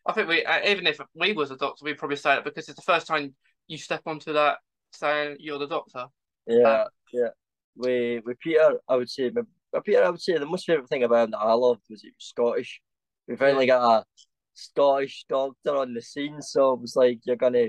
[0.06, 2.68] I think we, uh, even if we was a doctor, we'd probably say it because
[2.68, 3.34] it's the first time
[3.66, 4.58] you step onto that
[4.92, 6.06] saying you're the doctor.
[6.46, 7.28] Yeah, yeah.
[7.76, 9.46] With with Peter, I would say, with
[9.84, 12.08] Peter, I would say the most favorite thing about him that I loved was he
[12.08, 12.80] was Scottish.
[13.26, 14.04] We finally got a
[14.54, 17.68] Scottish doctor on the scene, so it was like you're gonna.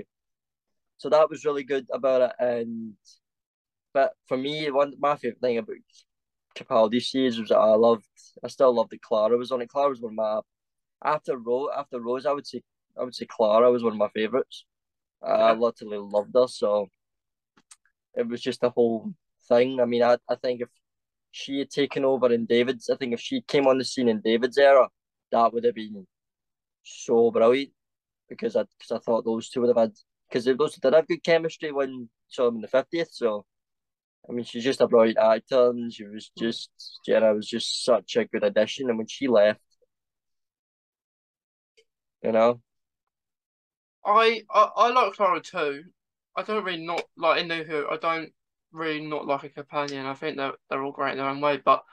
[0.98, 2.94] So that was really good about it, and
[3.92, 5.76] but for me, one my favorite thing about
[6.56, 8.04] Capaldi's series was I loved.
[8.42, 9.68] I still loved that Clara was on it.
[9.68, 10.40] Clara was one of my
[11.04, 11.70] after Rose.
[11.76, 12.62] After Rose, I would say
[12.98, 14.64] I would say Clara was one of my favorites.
[15.22, 16.88] I uh, literally loved her, so
[18.14, 19.12] it was just a whole
[19.48, 19.80] thing.
[19.80, 20.68] I mean, I, I think if
[21.30, 24.20] she had taken over in David's, I think if she came on the scene in
[24.20, 24.88] David's era,
[25.32, 26.06] that would have been
[26.82, 27.72] so brilliant
[28.28, 29.92] because I because I thought those two would have had
[30.28, 33.10] because those did have good chemistry when saw them in the fiftieth.
[33.12, 33.44] So,
[34.28, 36.70] I mean, she's just a brilliant actor, and she was just
[37.06, 38.88] Jenna was just such a good addition.
[38.88, 39.60] And when she left,
[42.26, 42.60] You know.
[44.04, 45.84] I, I I like Clara too.
[46.36, 47.86] I don't really not like in Who.
[47.88, 48.32] I don't
[48.72, 50.06] really not like a companion.
[50.06, 51.58] I think they're they're all great in their own way.
[51.64, 51.84] But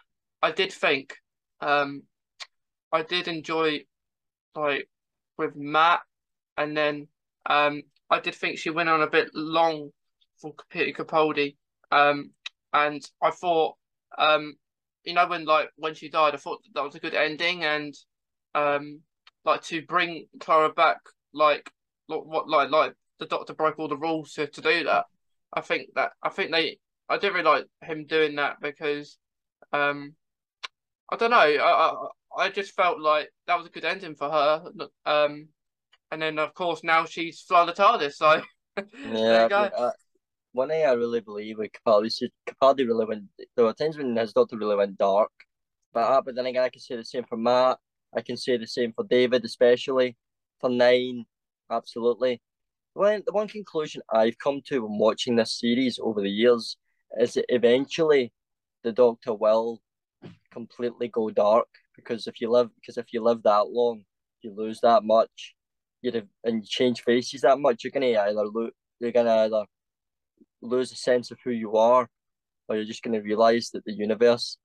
[0.41, 1.15] I did think,
[1.61, 2.03] um,
[2.91, 3.85] I did enjoy
[4.55, 4.89] like
[5.37, 6.01] with Matt,
[6.57, 7.07] and then
[7.45, 9.91] um, I did think she went on a bit long
[10.41, 11.57] for Peter Capaldi.
[11.93, 12.31] Um,
[12.73, 13.75] and I thought,
[14.17, 14.55] um,
[15.03, 17.93] you know, when like when she died, I thought that was a good ending, and
[18.55, 19.01] um,
[19.45, 20.97] like to bring Clara back,
[21.33, 21.69] like
[22.07, 25.05] what like like the Doctor broke all the rules to to do that.
[25.53, 26.79] I think that I think they
[27.09, 29.17] I didn't really like him doing that because
[29.71, 30.15] um
[31.11, 34.29] I don't know I I, I just felt like that was a good ending for
[34.29, 34.63] her
[35.05, 35.49] um
[36.11, 38.41] and then of course now she's flying the TARDIS so
[39.47, 39.91] yeah uh,
[40.53, 42.11] one thing I really believe with Capaldi
[42.47, 43.23] Capaldi really went
[43.55, 45.31] there were times when his Doctor really went dark
[45.93, 47.77] but uh, but then again I can say the same for Matt
[48.15, 50.15] I can say the same for David especially
[50.61, 51.25] for Nine
[51.69, 52.41] absolutely.
[52.93, 56.77] One, the one conclusion I've come to when watching this series over the years
[57.19, 58.31] is that eventually
[58.83, 59.81] the Doctor will
[60.51, 64.03] completely go dark because if you live because if you live that long,
[64.41, 65.55] you lose that much,
[66.01, 69.65] you have and you change faces that much, you're gonna either lo- you're gonna either
[70.63, 72.07] lose a sense of who you are,
[72.67, 74.57] or you're just gonna realize that the universe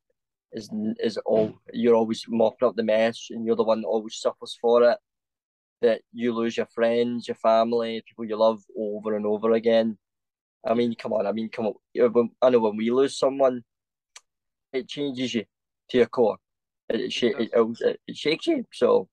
[0.52, 4.16] is is all you're always mopping up the mess and you're the one that always
[4.16, 4.98] suffers for it
[5.80, 9.96] that you lose your friends, your family, people you love over and over again.
[10.66, 11.26] I mean, come on.
[11.26, 12.30] I mean, come on.
[12.42, 13.62] I know when we lose someone,
[14.72, 15.44] it changes you
[15.90, 16.38] to your core.
[16.88, 18.64] It, it, it, it, it shakes you.
[18.72, 19.08] So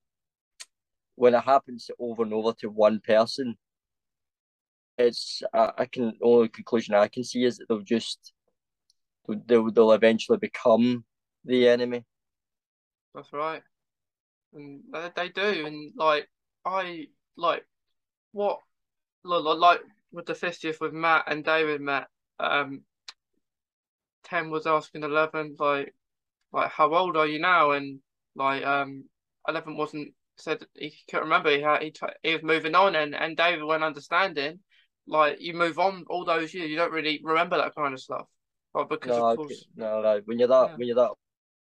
[1.16, 3.56] when it happens over and over to one person,
[4.98, 8.34] it's I, I can only conclusion I can see is that they'll just
[9.28, 11.04] they'll they'll eventually become
[11.44, 12.06] the enemy.
[13.14, 13.62] That's right,
[14.54, 14.82] and
[15.16, 16.28] they, do, and like
[16.66, 17.66] I like
[18.32, 18.60] what
[19.24, 19.82] like
[20.12, 22.08] with the fiftieth with Matt and David Matt.
[22.40, 22.82] Um,
[24.24, 25.94] ten was asking eleven like
[26.52, 27.72] like how old are you now?
[27.72, 28.00] And
[28.36, 29.06] like um
[29.48, 31.52] eleven wasn't said he couldn't remember.
[31.52, 34.60] He had he, he was moving on, and and David went understanding.
[35.08, 38.26] Like you move on all those years, you don't really remember that kind of stuff.
[38.74, 40.22] But because no, of course, no, no.
[40.26, 40.76] When you're that yeah.
[40.76, 41.12] when you're that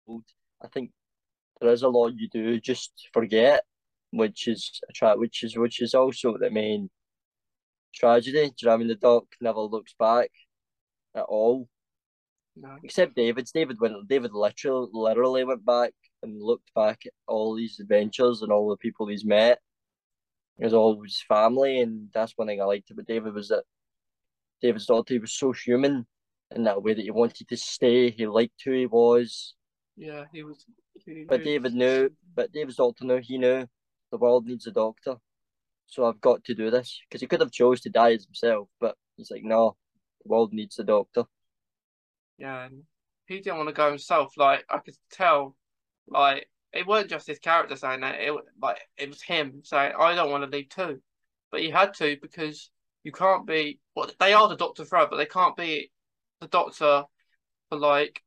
[0.08, 0.24] old,
[0.64, 0.92] I think
[1.60, 3.64] there is a lot you do just forget
[4.12, 6.90] which is a tra- which is which is also the main
[7.94, 8.48] tragedy.
[8.48, 8.88] Do you know I mean?
[8.88, 10.30] The doc never looks back
[11.16, 11.68] at all.
[12.56, 12.78] No.
[12.84, 13.52] Except David's.
[13.52, 14.08] David went.
[14.08, 18.78] David literally, literally went back and looked back at all these adventures and all the
[18.78, 19.60] people he's met.
[20.62, 23.64] It was all his family, and that's one thing I liked about David was that
[24.62, 26.06] David's Doctor he was so human
[26.56, 28.12] in that way that he wanted to stay.
[28.12, 29.56] He liked who he was.
[29.98, 30.64] Yeah, he was.
[31.04, 32.12] He but David knew.
[32.36, 33.18] But David's Doctor knew.
[33.24, 33.66] He knew
[34.12, 35.16] the world needs a doctor,
[35.88, 38.70] so I've got to do this because he could have chose to die as himself,
[38.80, 39.76] but he's like, no,
[40.24, 41.24] the world needs a doctor.
[42.38, 42.84] Yeah, and
[43.26, 44.34] he didn't want to go himself.
[44.38, 45.56] Like I could tell,
[46.08, 48.20] like it wasn't just his character saying that.
[48.20, 51.02] It like it was him saying, "I don't want to leave too,"
[51.52, 52.70] but he had to because
[53.04, 53.80] you can't be.
[53.96, 55.92] Well, they are the Doctor forever, but they can't be
[56.40, 57.04] the Doctor
[57.70, 58.22] for like.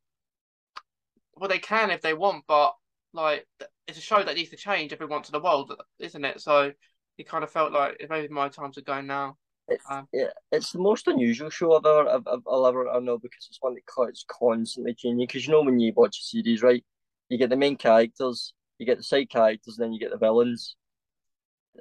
[1.36, 2.74] Well, they can if they want, but
[3.12, 3.46] like
[3.86, 6.40] it's a show that needs to change every once in a while, isn't it?
[6.40, 6.72] So
[7.16, 9.36] he kind of felt like it maybe my time to go now.
[9.68, 13.18] It's um, yeah, it's the most unusual show I've ever I've, I've ever I know
[13.18, 15.26] because it's one that it's constantly changing.
[15.26, 16.84] Because you know when you watch a series, right,
[17.28, 20.18] you get the main characters, you get the side characters, and then you get the
[20.18, 20.76] villains,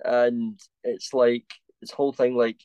[0.04, 1.46] and it's like
[1.82, 2.62] this whole thing like,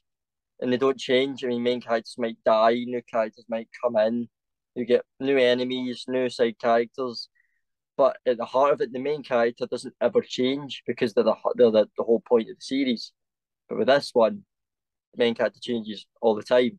[0.61, 1.45] and they don't change.
[1.45, 4.29] I mean, main characters might die, new characters might come in,
[4.75, 7.29] you get new enemies, new side characters,
[7.97, 11.35] but at the heart of it, the main character doesn't ever change because they're the
[11.57, 13.13] they're the, the whole point of the series.
[13.69, 14.45] But with this one,
[15.15, 16.79] the main character changes all the time.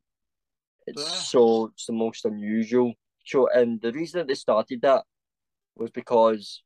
[0.87, 1.09] It's yeah.
[1.09, 2.93] so it's the most unusual
[3.25, 5.03] show, and the reason that they started that
[5.79, 6.63] was because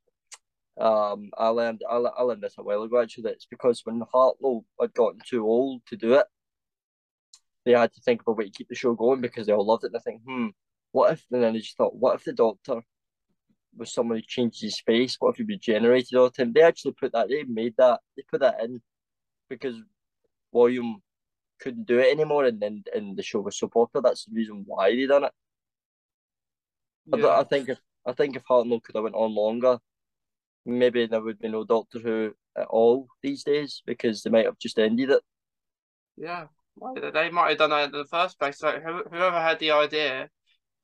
[0.79, 3.23] um I learned I, I learned this a while ago actually.
[3.23, 6.25] That it's because when Hartnell had gotten too old to do it,
[7.65, 9.65] they had to think of a way to keep the show going because they all
[9.65, 9.87] loved it.
[9.87, 10.47] And I think, hmm,
[10.91, 11.25] what if?
[11.31, 12.81] And then they just thought, what if the Doctor
[13.75, 15.15] was someone who changes his face?
[15.19, 16.53] What if he regenerated all the time?
[16.53, 17.29] They actually put that.
[17.29, 17.99] They made that.
[18.15, 18.81] They put that in
[19.49, 19.75] because
[20.51, 21.01] William
[21.59, 24.01] couldn't do it anymore, and then and the show was so popular.
[24.01, 25.31] That's the reason why they done it.
[27.05, 27.27] Yeah.
[27.27, 29.79] I, I think if I think if Hartnell could have went on longer,
[30.65, 34.59] maybe there would be no Doctor Who at all these days because they might have
[34.59, 35.21] just ended it.
[36.17, 36.47] Yeah,
[36.95, 38.59] they might have done that in the first place.
[38.59, 40.29] So whoever had the idea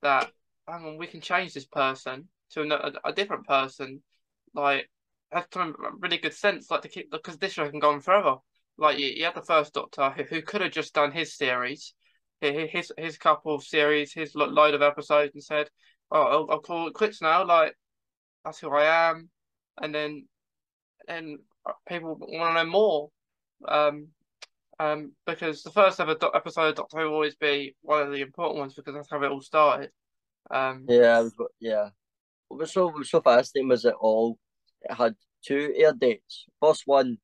[0.02, 0.32] that
[0.66, 4.02] hang on, we can change this person to a, a different person.
[4.54, 4.90] Like
[5.30, 8.36] had some really good sense, like to keep because this show can go on forever.
[8.78, 11.94] Like you, you had the first Doctor who, who could have just done his series,
[12.40, 15.70] his his couple of series, his load of episodes, and said,
[16.10, 17.74] "Oh, I'll, I'll call it quits now." Like
[18.44, 19.30] that's who I am,
[19.80, 20.26] and then
[21.08, 21.38] and
[21.88, 23.10] people want to know more.
[23.66, 24.08] Um,
[24.78, 28.12] um, because the first ever do- episode of Doctor Who will always be one of
[28.12, 29.90] the important ones because that's how it all started.
[30.50, 31.28] Um, yeah,
[31.60, 31.90] yeah.
[32.48, 34.38] What was so so fascinating was it all
[34.82, 36.46] it had two air dates.
[36.60, 37.18] First one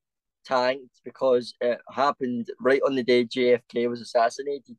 [0.45, 4.77] tanked because it happened right on the day JFK was assassinated.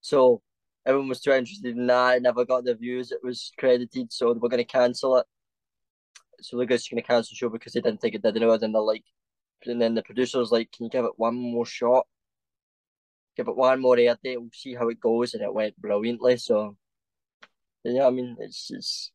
[0.00, 0.42] So
[0.86, 2.16] everyone was too interested in that.
[2.16, 5.26] It never got the views it was credited, so they were going to cancel it.
[6.40, 8.58] So they're just going to cancel the show because they didn't think it did anyway.
[8.60, 9.04] And they're like,
[9.66, 12.06] and then the producer's like, "Can you give it one more shot?
[13.36, 14.38] Give it one more air date.
[14.38, 16.36] We'll see how it goes." And it went brilliantly.
[16.36, 16.76] So
[17.84, 19.12] yeah, I mean, it's it's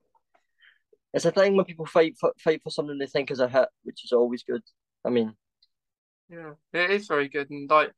[1.13, 3.69] it's a thing when people fight for fight for something they think is a hit,
[3.83, 4.61] which is always good.
[5.05, 5.35] I mean,
[6.29, 7.91] yeah, it is very good, and like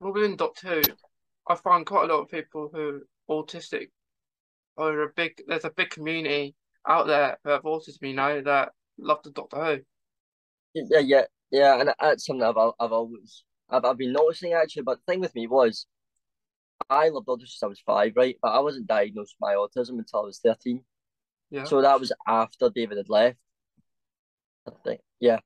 [0.00, 0.82] within Doctor Who,
[1.48, 3.88] I find quite a lot of people who are autistic
[4.76, 5.42] are a big.
[5.46, 6.54] There's a big community
[6.86, 9.78] out there who have autism, you know, that love the Doctor Who.
[10.74, 14.82] Yeah, yeah, yeah, and that's something I've I've always I've, I've been noticing actually.
[14.82, 15.86] But the thing with me was,
[16.90, 18.36] I loved autism since I was five, right?
[18.40, 20.84] But I wasn't diagnosed with my autism until I was thirteen.
[21.50, 21.64] Yeah.
[21.64, 23.38] So that was after David had left.
[24.66, 25.38] I think, yeah.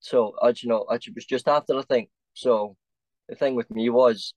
[0.00, 2.10] So actually, no, actually, it was just after I think.
[2.34, 2.76] So
[3.28, 4.34] the thing with me was,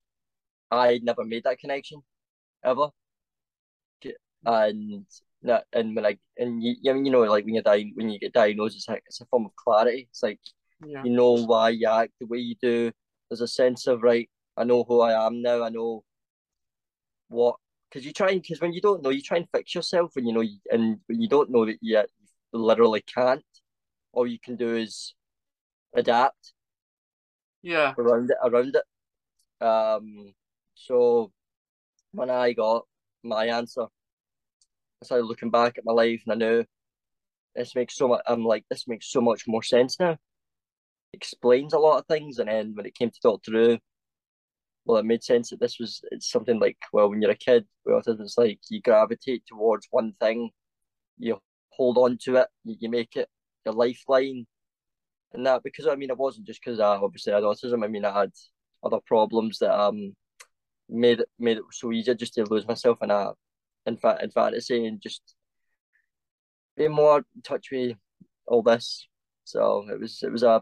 [0.72, 2.02] I never made that connection,
[2.64, 2.90] ever.
[4.46, 5.06] And
[5.44, 8.10] that, and when I and you, I mean, you know, like when you die, when
[8.10, 10.08] you get diagnosed, it's like it's a form of clarity.
[10.10, 10.40] It's like
[10.86, 11.04] yeah.
[11.04, 12.92] you know why you act the way you do.
[13.30, 14.30] There's a sense of right.
[14.58, 15.64] I know who I am now.
[15.64, 16.04] I know
[17.28, 17.56] what
[17.90, 20.28] because you try and because when you don't know, you try and fix yourself, and
[20.28, 22.04] you know, and when you don't know that you, you
[22.54, 23.44] literally can't.
[24.12, 25.14] All you can do is
[25.96, 26.54] adapt.
[27.62, 27.94] Yeah.
[27.98, 29.66] Around it, around it.
[29.66, 30.34] Um.
[30.80, 31.32] So
[32.14, 32.86] when I got
[33.24, 36.66] my answer, I started looking back at my life, and I knew
[37.56, 38.22] this makes so much.
[38.28, 40.12] I'm like, this makes so much more sense now.
[40.12, 40.18] It
[41.14, 43.80] Explains a lot of things, and then when it came to Doctor Who,
[44.86, 47.66] well, it made sense that this was it's something like well, when you're a kid
[47.86, 50.52] with autism, it's like you gravitate towards one thing,
[51.18, 51.40] you
[51.72, 53.30] hold on to it, you, make it
[53.66, 54.48] your lifeline,
[55.34, 57.84] and that because I mean it wasn't just because I obviously had autism.
[57.84, 58.32] I mean I had
[58.84, 60.16] other problems that um
[60.90, 63.34] made it made it so easy just to lose myself in a
[63.86, 65.22] in fact in fantasy and just
[66.76, 67.96] be more in touch with
[68.48, 69.08] all this.
[69.44, 70.62] So it was it was a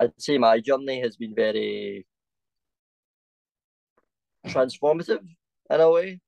[0.00, 2.06] I'd say my journey has been very
[4.46, 5.24] transformative
[5.70, 6.20] in a way.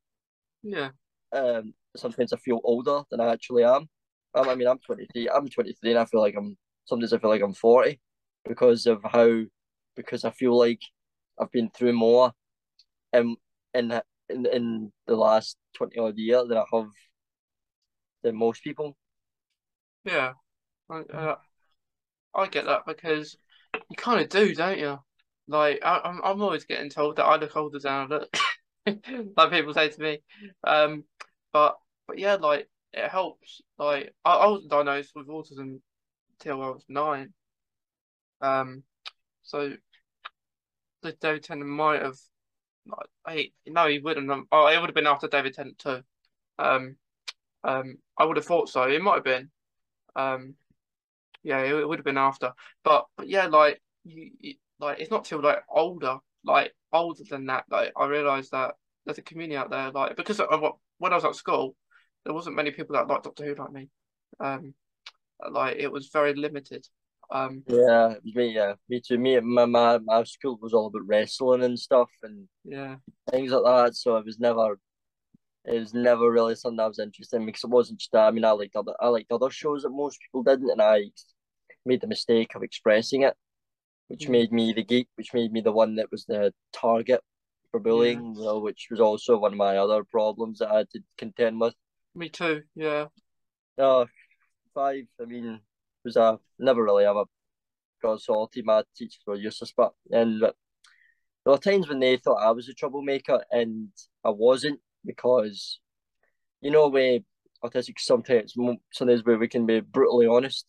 [0.62, 0.90] Yeah.
[1.32, 3.88] Um, sometimes I feel older than I actually am.
[4.34, 5.28] Um, I mean, I'm 23.
[5.30, 6.56] I'm 23, and I feel like I'm.
[6.84, 8.00] Sometimes I feel like I'm 40
[8.48, 9.42] because of how,
[9.96, 10.80] because I feel like
[11.40, 12.32] I've been through more,
[13.16, 13.36] in
[13.74, 16.88] in in, in the last 20 odd year than I have
[18.22, 18.96] than most people.
[20.04, 20.32] Yeah,
[20.88, 21.36] I, uh,
[22.34, 23.36] I get that because
[23.72, 24.98] you kind of do, don't you?
[25.48, 28.36] Like I, am I'm, I'm always getting told that I look older than I look,
[29.36, 30.22] like people say to me.
[30.64, 31.04] Um,
[31.52, 33.60] but but yeah, like it helps.
[33.78, 35.80] Like I, I wasn't diagnosed with autism
[36.40, 37.32] till I was nine.
[38.40, 38.82] Um,
[39.42, 39.72] so
[41.02, 42.16] the Tennant might have.
[43.24, 44.30] I no, he wouldn't.
[44.30, 46.02] Have, oh, it would have been after David Tennant too.
[46.58, 46.96] Um,
[47.64, 48.82] um, I would have thought so.
[48.84, 49.50] It might have been.
[50.14, 50.54] Um,
[51.42, 52.52] yeah, it, it would have been after.
[52.84, 57.46] But but yeah, like you, you like it's not till like older, like older than
[57.46, 58.74] that, like I realised that
[59.04, 61.76] there's a community out there, like because of what when I was at school,
[62.24, 63.88] there wasn't many people that liked Doctor Who like me.
[64.40, 64.74] Um,
[65.50, 66.86] like it was very limited.
[67.30, 69.18] Um, yeah, me, yeah, me too.
[69.18, 72.96] Me, my, my my school was all about wrestling and stuff and yeah,
[73.30, 73.96] things like that.
[73.96, 74.78] So it was never,
[75.64, 78.14] it was never really something I was interested in because it wasn't just.
[78.14, 81.10] I mean, I liked other, I liked other shows that most people didn't, and I
[81.84, 83.36] made the mistake of expressing it
[84.08, 87.20] which made me the geek, which made me the one that was the target
[87.70, 88.40] for bullying, yeah.
[88.40, 91.60] you know, which was also one of my other problems that I had to contend
[91.60, 91.74] with.
[92.14, 93.06] Me too, yeah.
[93.76, 94.06] Uh,
[94.74, 95.60] five, I mean,
[96.06, 97.24] was a never really ever
[98.02, 98.62] got salty.
[98.62, 100.52] My teachers were useless, but and there
[101.44, 103.88] were times when they thought I was a troublemaker, and
[104.24, 105.80] I wasn't because,
[106.60, 107.24] you know, we
[107.64, 108.54] autistic sometimes
[108.92, 110.66] sometimes where we can be brutally honest.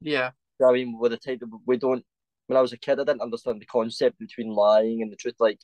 [0.00, 0.30] Yeah.
[0.66, 2.04] I mean, with the type of we don't
[2.48, 5.36] when I was a kid, I didn't understand the concept between lying and the truth.
[5.38, 5.60] Like,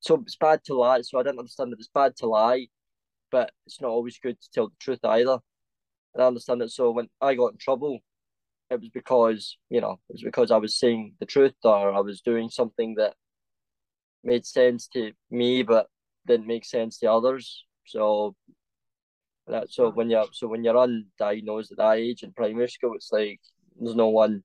[0.00, 1.00] so it's bad to lie.
[1.02, 2.66] So I didn't understand that it's bad to lie,
[3.30, 5.38] but it's not always good to tell the truth either.
[6.12, 6.70] And I understand it.
[6.70, 8.00] So when I got in trouble,
[8.74, 12.00] it was because you know it was because I was saying the truth or I
[12.00, 13.14] was doing something that
[14.22, 15.86] made sense to me but
[16.26, 17.64] didn't make sense to others.
[17.86, 18.34] So
[19.46, 23.12] that so when you're so when you're undiagnosed at that age in primary school, it's
[23.12, 23.40] like
[23.78, 24.42] there's no one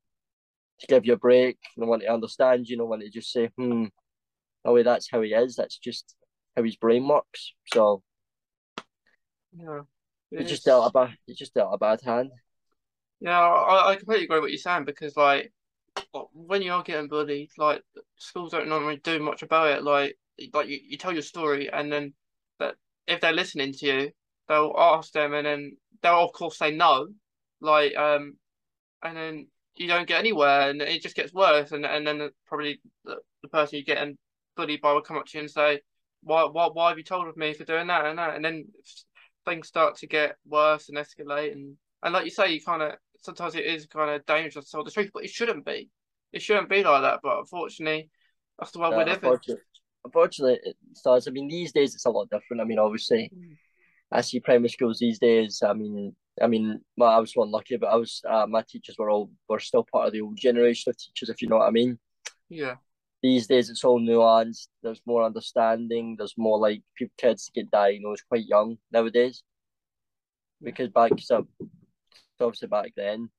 [0.80, 3.50] to give you a break, no one to understand you, no one to just say,
[3.58, 3.86] hmm,
[4.66, 5.56] oh way that's how he is.
[5.56, 6.16] That's just
[6.56, 7.54] how his brain works.
[7.74, 8.04] So
[10.32, 12.32] yeah, he just dealt a bad he just dealt a bad hand.
[13.20, 15.52] Yeah, I, I completely agree with what you're saying because like
[16.34, 17.84] when you are getting bullied, like
[18.18, 19.84] schools don't normally do much about it.
[19.84, 20.18] Like
[20.54, 22.14] like you, you tell your story and then
[22.60, 22.76] that
[23.08, 24.12] if they're listening to you,
[24.48, 27.08] they'll ask them and then they'll of course say no.
[27.62, 28.38] Like um
[29.04, 32.82] and then you don't get anywhere and it just gets worse and and then probably
[33.06, 34.18] the, the person you're getting
[34.58, 35.82] bullied by will come up to you and say,
[36.24, 38.68] Why why why have you told of me for doing that and that and then
[39.46, 43.56] things start to get worse and escalate and and like you say you kinda sometimes
[43.56, 45.90] it is kind of dangerous to tell the truth, but it shouldn't be.
[46.32, 47.20] It shouldn't be like that.
[47.24, 48.10] But unfortunately,
[48.58, 49.64] that's the way we live unfortunately,
[50.06, 51.28] unfortunately, it starts.
[51.28, 52.62] I mean, these days it's a lot different.
[52.62, 53.56] I mean, obviously, mm.
[54.12, 55.62] I see primary schools these days.
[55.66, 58.96] I mean, I mean, well, I was one lucky, but I was uh, my teachers
[58.98, 61.68] were all were still part of the old generation of teachers, if you know what
[61.68, 61.98] I mean.
[62.50, 62.76] Yeah.
[63.22, 64.68] These days it's all nuanced.
[64.82, 66.16] There's more understanding.
[66.18, 69.44] There's more like people, kids get diagnosed quite young nowadays.
[70.62, 71.48] Because back so
[72.42, 73.30] obviously back then.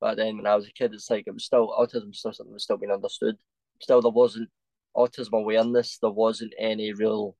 [0.00, 2.52] But then when I was a kid, it's like it was still autism still something
[2.52, 3.36] was still being understood.
[3.80, 4.48] Still, there wasn't
[4.96, 5.98] autism awareness.
[5.98, 7.36] There wasn't any real,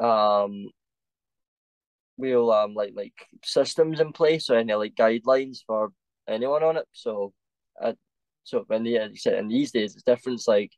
[0.00, 0.68] um,
[2.18, 3.14] real um like like
[3.44, 5.92] systems in place or any like guidelines for
[6.28, 6.86] anyone on it.
[6.92, 7.32] So,
[7.82, 7.92] uh,
[8.44, 10.38] so when the said in these days it's different.
[10.38, 10.72] It's like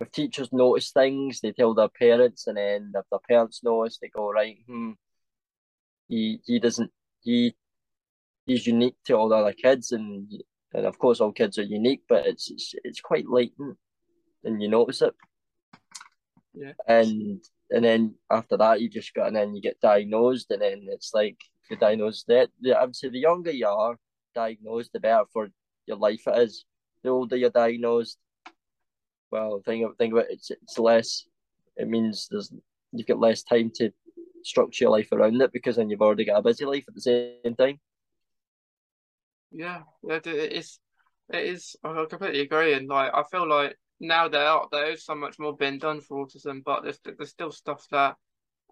[0.00, 4.08] if teachers notice things, they tell their parents, and then if their parents notice, they
[4.08, 4.56] go right.
[4.66, 4.92] Hmm,
[6.08, 6.90] he he doesn't
[7.22, 7.54] he
[8.46, 10.30] he's unique to all the other kids, and
[10.72, 13.76] and of course all kids are unique, but it's it's, it's quite latent,
[14.44, 15.14] and you notice it.
[16.54, 16.72] Yeah.
[16.86, 20.86] And and then after that, you just got and then you get diagnosed, and then
[20.88, 21.38] it's like
[21.68, 23.96] the diagnosed that I would say the younger you are
[24.34, 25.48] diagnosed, the better for
[25.86, 26.64] your life it is.
[27.02, 28.18] The older you're diagnosed,
[29.30, 31.26] well, think of think about it, it's it's less.
[31.76, 32.52] It means there's
[32.92, 33.90] you've got less time to
[34.42, 37.00] structure your life around it because then you've already got a busy life at the
[37.00, 37.78] same time.
[39.52, 40.78] Yeah, it is.
[41.32, 41.76] It is.
[41.84, 45.38] I completely agree, and like I feel like now there are there is so much
[45.38, 48.16] more being done for autism, but there's there's still stuff that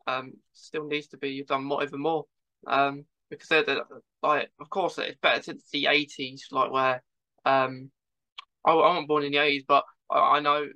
[0.07, 2.25] um still needs to be done more even more.
[2.67, 3.83] Um, because they're, they're
[4.23, 7.03] like of course it's better since the eighties, like where
[7.45, 7.91] um
[8.65, 10.67] I, I wasn't born in the eighties, but I, I know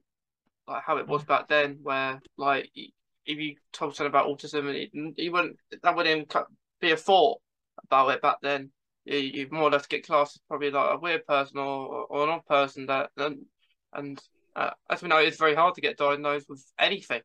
[0.69, 5.15] like how it was back then, where like if you told someone about autism, and
[5.17, 6.35] you wouldn't that wouldn't
[6.81, 7.41] be a thought
[7.85, 8.71] about it back then
[9.05, 12.25] you, you more or less get classed as probably like a weird person or, or
[12.25, 13.45] an odd person that and
[13.93, 14.23] and
[14.55, 17.23] uh, as we know it's very hard to get diagnosed with anything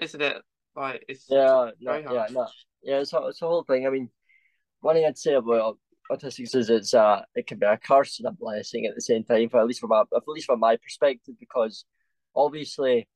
[0.00, 0.42] isn't it?
[0.74, 2.46] Like it's yeah no, yeah no.
[2.82, 3.86] Yeah it's, it's the whole thing.
[3.86, 4.08] I mean
[4.80, 5.78] one thing I'd say about
[6.10, 9.22] autistic is it's uh it can be a curse and a blessing at the same
[9.24, 11.84] time for at least from my at least from my perspective because
[12.34, 13.06] obviously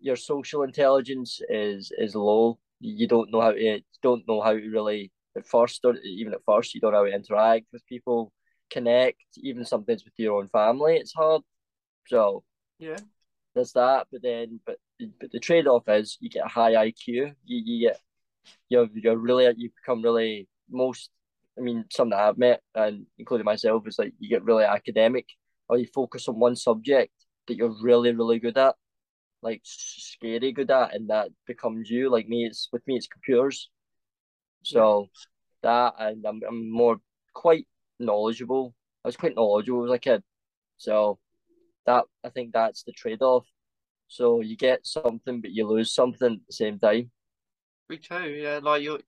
[0.00, 2.58] your social intelligence is is low.
[2.80, 6.34] You don't know how to you don't know how to really at first, or even
[6.34, 8.32] at first, you don't know how to interact with people,
[8.70, 10.96] connect, even sometimes with your own family.
[10.96, 11.42] It's hard.
[12.06, 12.44] So
[12.78, 12.98] yeah,
[13.54, 14.06] there's that.
[14.10, 14.76] But then, but
[15.20, 17.06] but the trade off is you get a high IQ.
[17.06, 18.00] You you get
[18.68, 21.10] you're you're really you become really most.
[21.58, 25.26] I mean, some that I've met, and including myself, is like you get really academic,
[25.68, 27.12] or you focus on one subject
[27.48, 28.76] that you're really really good at,
[29.42, 32.10] like scary good at, and that becomes you.
[32.10, 33.70] Like me, it's with me, it's computers.
[34.68, 35.08] So
[35.62, 36.98] that and I'm, I'm more
[37.34, 37.66] quite
[37.98, 38.74] knowledgeable.
[39.04, 40.22] I was quite knowledgeable as a kid.
[40.76, 41.18] So
[41.86, 43.46] that I think that's the trade off.
[44.08, 47.10] So you get something but you lose something at the same time.
[47.88, 48.60] Me too, yeah.
[48.62, 49.00] Like you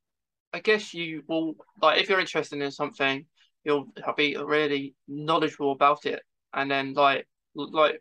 [0.52, 3.26] I guess you will like if you're interested in something,
[3.64, 6.22] you'll be really knowledgeable about it.
[6.54, 8.00] And then like like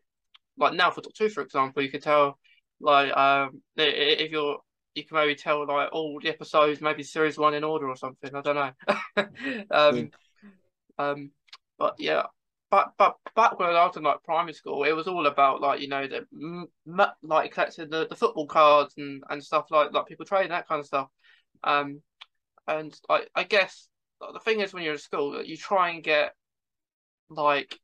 [0.58, 2.40] like now for Doctor Who, for example, you could tell
[2.80, 4.60] like um if you're
[4.96, 8.34] you can maybe tell like all the episodes, maybe series one in order or something.
[8.34, 8.72] I don't know.
[9.72, 10.12] um, mm.
[10.98, 11.32] um,
[11.78, 12.24] but yeah,
[12.72, 15.82] but but back when I was in like primary school, it was all about like
[15.82, 16.68] you know the m-
[17.24, 20.80] like collecting the, the football cards and, and stuff like like people trading that kind
[20.80, 21.08] of stuff.
[21.64, 22.02] Um,
[22.68, 23.88] and I I guess
[24.20, 26.34] the thing is when you're at school, you try and get
[27.30, 27.80] like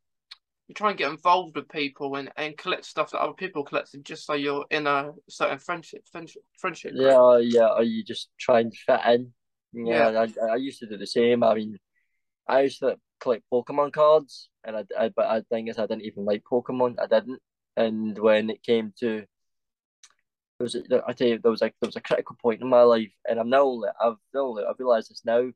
[0.68, 4.04] you try and get involved with people and, and collect stuff that other people collected
[4.04, 7.04] just so you're in a certain friendship friendship friendship group.
[7.04, 9.32] yeah yeah or you just try and fit in
[9.74, 10.26] yeah, yeah.
[10.42, 11.78] I, I used to do the same i mean
[12.48, 16.04] i used to collect Pokemon cards, and I, I but I think is I didn't
[16.04, 16.96] even like Pokemon.
[17.00, 17.42] I didn't,
[17.76, 19.26] and when it came to
[20.60, 22.70] there was a, I tell you there was like there was a critical point in
[22.70, 25.50] my life, and I'm now only I've now I've realised this now.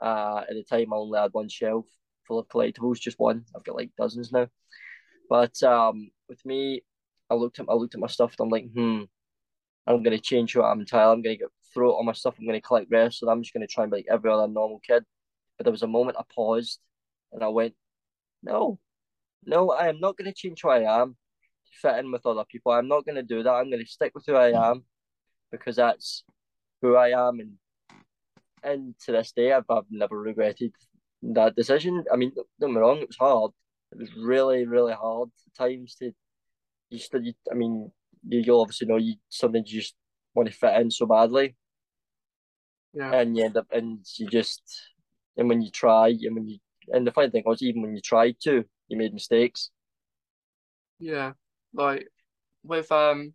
[0.00, 1.84] Uh, at the time I only had one shelf
[2.30, 3.44] full of collectibles, just one.
[3.56, 4.46] I've got like dozens now.
[5.28, 6.82] But um, with me,
[7.28, 9.02] I looked at I looked at my stuff and I'm like, hmm,
[9.84, 11.12] I'm gonna change what I'm entirely.
[11.12, 12.36] I'm gonna get throw all my stuff.
[12.38, 14.80] I'm gonna collect rest, and I'm just gonna try and be like every other normal
[14.86, 15.04] kid.
[15.58, 16.78] But there was a moment I paused
[17.32, 17.74] and I went,
[18.42, 18.78] no,
[19.44, 21.16] no, I am not gonna change who I am
[21.66, 22.70] to fit in with other people.
[22.70, 23.50] I'm not gonna do that.
[23.50, 24.84] I'm gonna stick with who I am
[25.50, 26.22] because that's
[26.80, 27.52] who I am, and
[28.62, 30.72] and to this day, I've, I've never regretted
[31.22, 32.04] that decision.
[32.12, 33.52] I mean, don't me wrong, it was hard.
[33.92, 36.12] It was really, really hard at times to.
[36.90, 37.92] You still, you, I mean,
[38.26, 39.94] you, you'll obviously know you something you just
[40.34, 41.56] want to fit in so badly.
[42.92, 43.12] Yeah.
[43.14, 44.62] And you end up, and you just,
[45.36, 46.58] and when you try, and when you,
[46.88, 49.70] and the funny thing was, even when you tried to, you made mistakes.
[50.98, 51.32] Yeah.
[51.72, 52.08] Like
[52.64, 53.32] with um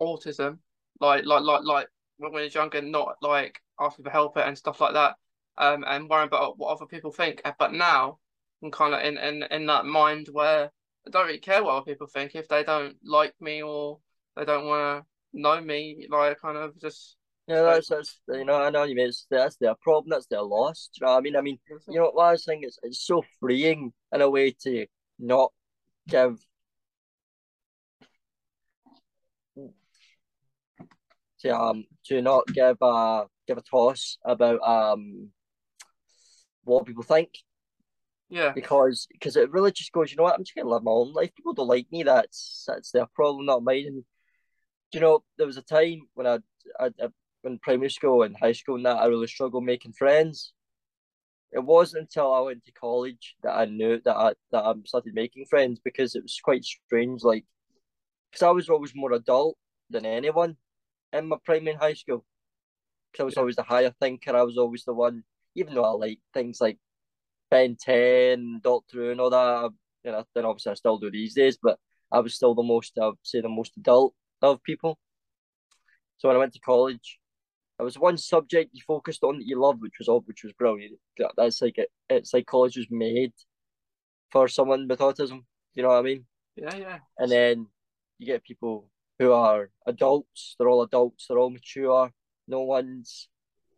[0.00, 0.58] autism,
[1.00, 1.88] like like like like
[2.18, 5.16] when are younger, not like asking for help and stuff like that,
[5.58, 7.42] um, and worrying about what other people think.
[7.58, 8.18] But now
[8.62, 10.70] I'm kind of in, in in that mind where
[11.06, 13.98] I don't really care what other people think if they don't like me or
[14.36, 16.06] they don't want to know me.
[16.08, 17.16] Like, kind of just.
[17.48, 20.42] Yeah, that's, that's you know I know you mean it's that's their problem, that's their
[20.42, 20.90] loss.
[20.92, 21.36] Do you know what I mean?
[21.36, 24.50] I mean, you know what I was saying is it's so freeing in a way
[24.64, 24.86] to
[25.20, 25.52] not
[26.08, 26.38] give
[31.40, 35.30] to um to not give a give a toss about um
[36.74, 37.30] what people think.
[38.28, 38.52] Yeah.
[38.52, 41.12] Because because it really just goes, you know what, I'm just gonna live my own
[41.12, 41.34] life.
[41.34, 43.86] People don't like me, that's that's their problem, not mine.
[43.86, 44.04] And
[44.92, 46.38] you know, there was a time when I,
[46.80, 47.08] I, I
[47.46, 50.52] in primary school and high school and that I really struggled making friends.
[51.52, 55.14] It wasn't until I went to college that I knew that I that I started
[55.14, 57.22] making friends because it was quite strange.
[57.22, 57.44] Like,
[58.30, 59.56] because I was always more adult
[59.88, 60.56] than anyone
[61.12, 62.24] in my primary and high school.
[63.12, 64.36] Because I was always the higher thinker.
[64.36, 65.22] I was always the one,
[65.56, 66.78] even though I like things like
[67.50, 69.70] Ben 10, Doctor Who, and all that.
[70.04, 71.78] You know, then obviously I still do these days, but
[72.12, 74.98] I was still the most, I would say, the most adult of people.
[76.18, 77.18] So when I went to college,
[77.78, 80.52] there was one subject you focused on that you loved, which was oh, which was
[80.52, 80.98] brilliant.
[81.36, 83.32] That's like it, it's like college was made
[84.30, 85.44] for someone with autism.
[85.74, 86.24] You know what I mean?
[86.56, 86.98] Yeah, yeah.
[87.18, 87.66] And then
[88.18, 88.88] you get people
[89.18, 90.56] who are adults.
[90.58, 91.26] They're all adults.
[91.28, 92.10] They're all mature.
[92.48, 93.28] No one's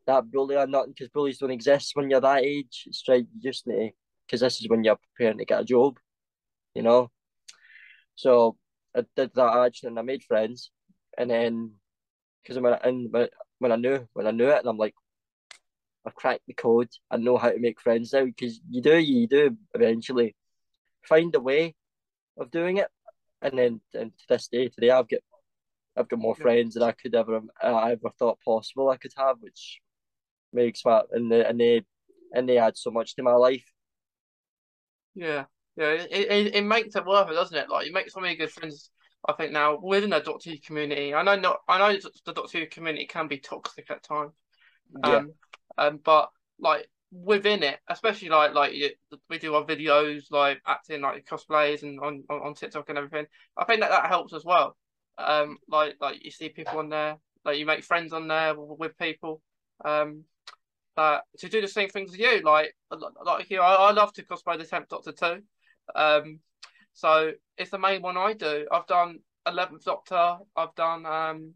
[0.09, 2.85] that bully or nothing because bullies don't exist when you're that age.
[2.87, 3.27] It's right.
[3.35, 3.93] You just need
[4.27, 5.99] because this is when you're preparing to get a job.
[6.75, 7.11] You know.
[8.17, 8.57] So
[8.97, 10.71] I did that actually, and I made friends,
[11.17, 11.73] and then
[12.43, 13.13] because when I, and
[13.59, 14.95] when I knew when I knew it, and I'm like,
[16.07, 16.89] I've cracked the code.
[17.11, 20.35] I know how to make friends now because you do you do eventually
[21.07, 21.75] find a way
[22.39, 22.89] of doing it,
[23.43, 25.21] and then and to this day today I've got
[25.99, 29.37] I've got more friends than I could ever I ever thought possible I could have,
[29.41, 29.81] which
[30.53, 31.83] makes my and they and they
[32.35, 33.65] and they add so much to my life.
[35.15, 35.45] Yeah,
[35.77, 37.69] yeah, it, it, it makes it worth it, doesn't it?
[37.69, 38.91] Like you make so many good friends.
[39.29, 42.59] I think now within the Doctor Who community, I know not, I know the Doctor
[42.59, 44.33] Who community can be toxic at times.
[45.05, 45.17] Yeah.
[45.17, 45.33] Um,
[45.77, 46.31] um, but
[46.61, 48.73] like within it, especially like like
[49.29, 53.27] we do our videos, like acting, like cosplays, and on, on, on TikTok and everything.
[53.57, 54.77] I think that that helps as well.
[55.17, 58.97] Um, like like you see people on there, like you make friends on there with
[58.99, 59.43] people.
[59.85, 60.25] Um,
[60.99, 62.75] that to do the same things as you, like
[63.25, 65.43] like you, I, I love to cosplay the Tenth Doctor too.
[65.95, 66.41] Um,
[66.93, 68.67] so it's the main one I do.
[68.71, 70.39] I've done Eleventh Doctor.
[70.57, 71.55] I've done um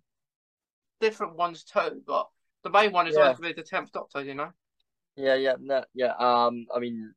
[1.00, 2.28] different ones too, but
[2.62, 3.34] the main one is yeah.
[3.36, 4.22] always the Tenth Doctor.
[4.22, 4.50] You know.
[5.16, 6.14] Yeah, yeah, no, yeah.
[6.18, 7.12] Um, I mean,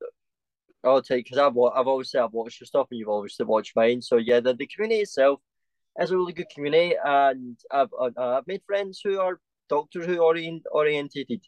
[0.83, 3.75] I'll take because I've I've always said I've watched your stuff and you've obviously watched
[3.75, 4.01] mine.
[4.01, 5.39] So yeah, the, the community itself
[5.99, 10.17] is a really good community, and I've uh, I've made friends who are Doctor Who
[10.17, 11.45] orient, orientated,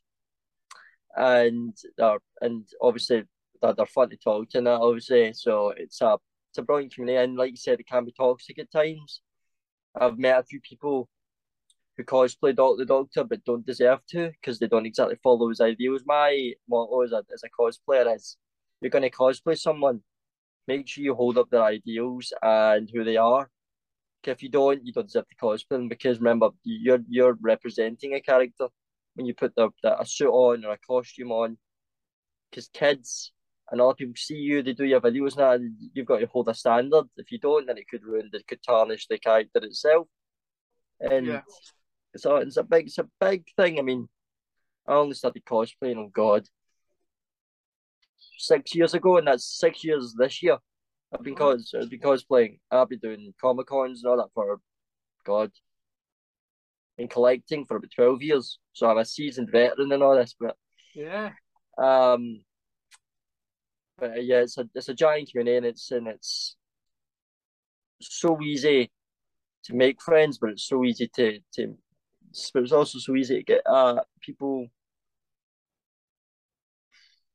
[1.18, 3.24] and are and obviously
[3.62, 4.62] they're, they're fun to talk to.
[4.62, 6.18] That obviously, so it's a
[6.52, 9.22] it's a brilliant community, and like you said, it can be toxic at times.
[10.00, 11.10] I've met a few people
[11.98, 15.62] who cosplay Doctor the Doctor but don't deserve to because they don't exactly follow his
[15.62, 16.04] ideals.
[16.06, 18.38] My motto as a, as a cosplayer is
[18.82, 20.02] you're going to cosplay someone,
[20.68, 23.50] make sure you hold up their ideals and who they are.
[24.24, 28.22] If you don't, you don't deserve to cosplay them because remember, you're you're representing a
[28.22, 28.68] character
[29.18, 31.58] when you put the, the a suit on or a costume on.
[32.50, 33.34] Because kids
[33.70, 36.48] and other people see you, they do your videos now, and you've got to hold
[36.48, 37.06] a standard.
[37.18, 40.08] If you don't, then it could ruin, it could tarnish the character itself.
[41.00, 41.42] And yeah.
[42.16, 43.80] So it's a big, it's a big thing.
[43.80, 44.08] I mean,
[44.88, 45.98] I only started cosplaying.
[45.98, 46.46] Oh God,
[48.38, 50.58] six years ago, and that's six years this year.
[51.14, 51.56] I've been uh-huh.
[51.56, 52.60] cos I've been cosplaying.
[52.72, 54.60] I've been doing comic cons and all that for
[55.26, 55.52] God.
[57.00, 58.58] And collecting for about twelve years.
[58.74, 60.56] So I'm a seasoned veteran in all this, but
[60.96, 61.32] Yeah.
[61.78, 62.44] um
[64.00, 66.56] but uh, yeah, it's a it's a giant community and it's and it's
[68.02, 68.92] so easy
[69.66, 71.78] to make friends, but it's so easy to to
[72.54, 74.68] but it's also so easy to get uh people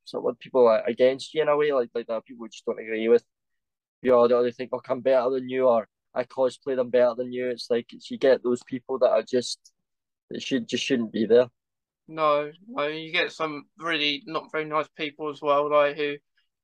[0.05, 2.79] sort of people are against you in a way, like like that people just don't
[2.79, 3.23] agree with
[4.01, 7.31] you or they think, "Look, I'm better than you," or "I cosplay them better than
[7.31, 9.59] you." It's like it's, you get those people that are just
[10.29, 11.47] that should just shouldn't be there.
[12.07, 16.15] No, no, you get some really not very nice people as well, like who,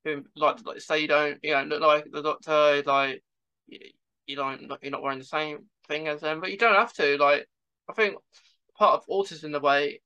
[0.04, 3.24] who like like say you don't, you don't look like the doctor, like
[3.68, 7.18] you, don't, you're not wearing the same thing as them, but you don't have to.
[7.18, 7.47] Like,
[7.89, 8.16] I think
[8.78, 10.02] part of autism in the way,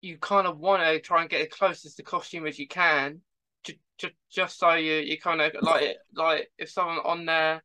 [0.00, 2.66] you kind of want to try and get as close as the costume as you
[2.66, 3.20] can,
[3.64, 7.62] just just, just so you you kind of like like if someone on there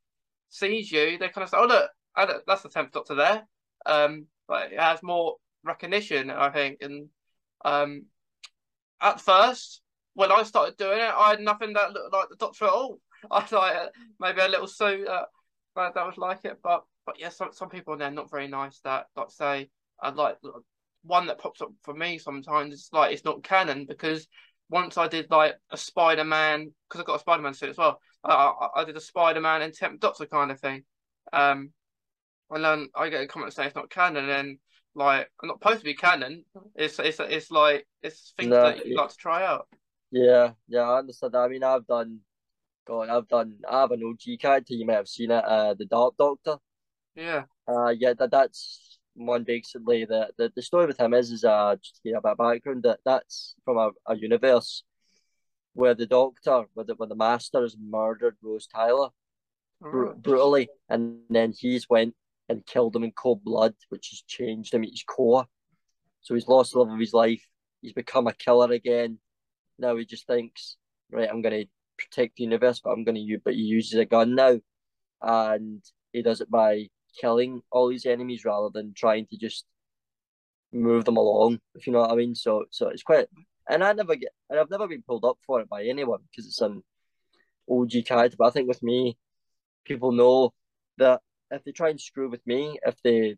[0.54, 3.43] sees you, they kind of say, oh look, that's the tenth doctor there.
[3.86, 6.82] Um, but it has more recognition, I think.
[6.82, 7.10] And
[7.66, 8.06] um,
[9.01, 9.82] at first,
[10.14, 12.99] when I started doing it, I had nothing that looked like the Doctor at all.
[13.32, 13.76] I had like
[14.20, 15.26] maybe a little suit uh,
[15.76, 18.80] that, was like it, but but yeah, some some people they're not very nice.
[18.84, 19.70] That like say,
[20.01, 20.38] I like
[21.04, 22.74] one that pops up for me sometimes.
[22.74, 24.28] It's like it's not canon because
[24.70, 27.78] once I did like a Spider Man because I got a Spider Man suit as
[27.78, 27.99] well.
[28.24, 30.84] I, I, did a Spider Man and Tenth Doctor kind of thing.
[31.32, 31.71] Um,
[32.49, 34.57] and then I get a comment saying it's not canon, and
[34.95, 36.45] like I'm not supposed to be canon.
[36.76, 39.01] It's it's it's like it's things No, that you yeah.
[39.01, 39.67] like to try out.
[40.11, 41.39] Yeah, yeah, I understand that.
[41.39, 42.19] I mean, I've done,
[42.88, 44.76] God, I've done, I have an OG character.
[44.76, 46.57] You may have seen it, uh, the Dark Doctor.
[47.15, 50.05] Yeah, Uh, yeah, that that's one basically.
[50.05, 52.38] The the, the story with him is is uh just to give a bit of
[52.38, 54.84] background that that's from a, a universe
[55.74, 59.09] where the Doctor, where the where the Master has murdered Rose Tyler
[59.82, 60.13] br- oh.
[60.13, 62.15] brutally, and then he's went
[62.49, 65.45] and killed him in cold blood, which has changed him at his core.
[66.21, 67.43] So he's lost the love of his life.
[67.82, 69.19] He's become a killer again.
[69.80, 70.78] Now he just thinks,
[71.11, 71.65] right, I'm gonna
[71.97, 74.59] protect the universe, but I'm gonna use, but he uses a gun now,
[75.21, 76.88] and he does it by
[77.19, 79.65] killing all his enemies rather than trying to just
[80.71, 81.59] move them along.
[81.76, 82.36] If you know what I mean.
[82.36, 83.28] So, so it's quite,
[83.70, 86.47] and I never get, and I've never been pulled up for it by anyone because
[86.47, 86.84] it's an
[87.70, 88.36] OG character.
[88.38, 89.18] But I think with me,
[89.86, 90.53] people know
[90.97, 93.36] that if they try and screw with me, if they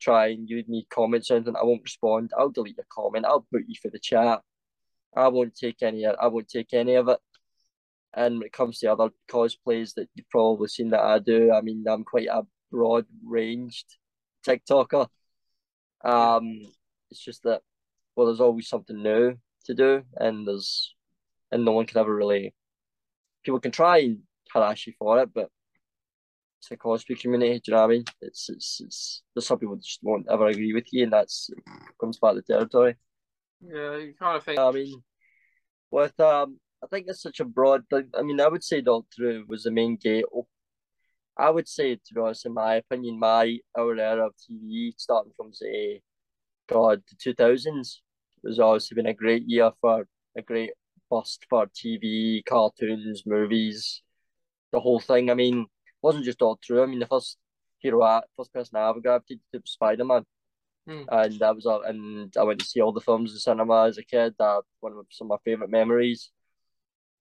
[0.00, 2.32] try and use me comments or anything, I won't respond.
[2.36, 3.26] I'll delete your comment.
[3.26, 4.40] I'll put you for the chat.
[5.16, 6.06] I won't take any.
[6.06, 7.18] I won't take any of it.
[8.14, 11.62] And when it comes to other cosplays that you've probably seen that I do, I
[11.62, 13.86] mean, I'm quite a broad ranged
[14.46, 15.06] TikToker.
[16.04, 16.60] Um,
[17.10, 17.62] it's just that
[18.16, 20.94] well, there's always something new to do, and there's
[21.50, 22.54] and no one can ever really.
[23.44, 24.20] People can try and
[24.52, 25.50] harass you for it, but
[26.60, 27.54] it's a cosplay community.
[27.54, 28.04] Do you know what I mean?
[28.20, 29.22] It's it's it's.
[29.34, 31.50] There's some people just won't ever agree with you, and that's
[32.00, 32.94] comes part of the territory.
[33.60, 33.96] yeah.
[33.96, 34.58] You kind of think.
[34.58, 35.02] I mean,
[35.90, 38.10] with um, I think it's such a broad thing.
[38.16, 40.24] I mean, I would say Doctor was the main gate.
[41.36, 45.32] I would say, to be honest, in my opinion, my our era of TV, starting
[45.36, 46.02] from say,
[46.68, 48.02] God, the two thousands,
[48.42, 50.72] was obviously been a great year for a great
[51.10, 54.02] bust for TV, cartoons, movies,
[54.72, 55.30] the whole thing.
[55.30, 55.66] I mean,
[56.02, 56.82] wasn't just Doctor Who.
[56.82, 57.38] I mean, the first
[57.78, 60.24] hero, I- first person I ever gravitated to was Spider Man
[60.86, 61.02] Hmm.
[61.08, 64.04] and that was and I went to see all the films in cinema as a
[64.04, 64.34] kid.
[64.38, 66.30] That one of some of my favorite memories.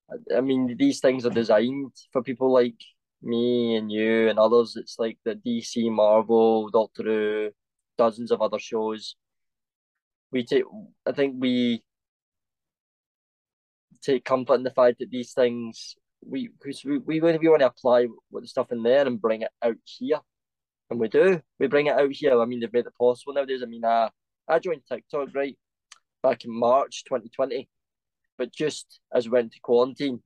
[0.09, 2.81] I, I mean, these things are designed for people like
[3.21, 4.75] me and you and others.
[4.75, 7.49] It's like the DC, Marvel, Doctor Who,
[7.97, 9.15] dozens of other shows.
[10.31, 10.63] We take,
[11.05, 11.83] I think we
[14.01, 17.65] take comfort in the fact that these things we because we, we we want to
[17.65, 20.19] apply what the stuff in there and bring it out here
[20.89, 21.41] and we do.
[21.57, 22.39] We bring it out here.
[22.39, 23.63] I mean, they've made it possible nowadays.
[23.63, 24.09] I mean, I,
[24.47, 25.57] I joined TikTok right
[26.21, 27.67] back in March 2020,
[28.37, 30.21] but just as we went to quarantine,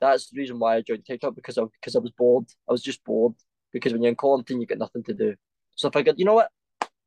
[0.00, 2.46] that's the reason why I joined TikTok because I because I was bored.
[2.68, 3.34] I was just bored
[3.72, 5.34] because when you're in quarantine, you get nothing to do.
[5.76, 6.50] So if I could, you know what,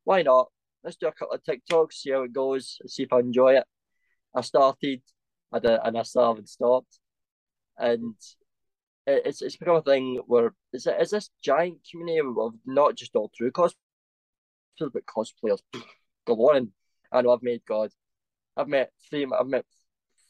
[0.06, 0.48] why not?
[0.84, 3.66] Let's do a couple of TikToks, see how it goes, see if I enjoy it.
[4.36, 5.02] I started,
[5.52, 7.00] I did, and I still haven't stopped,
[7.78, 8.16] and
[9.08, 13.16] it's it's become a thing where is it is this giant community of not just
[13.16, 13.74] all true cosplayers
[14.80, 15.60] but cosplayers
[16.26, 16.56] galore.
[16.56, 16.70] And
[17.12, 17.92] I know I've made God,
[18.56, 19.66] I've met three, I've met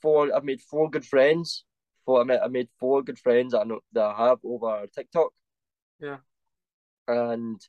[0.01, 1.63] four, I've made four good friends.
[2.05, 4.87] Four, I met I made four good friends that I know that I have over
[4.95, 5.31] TikTok.
[5.99, 6.17] Yeah.
[7.07, 7.61] And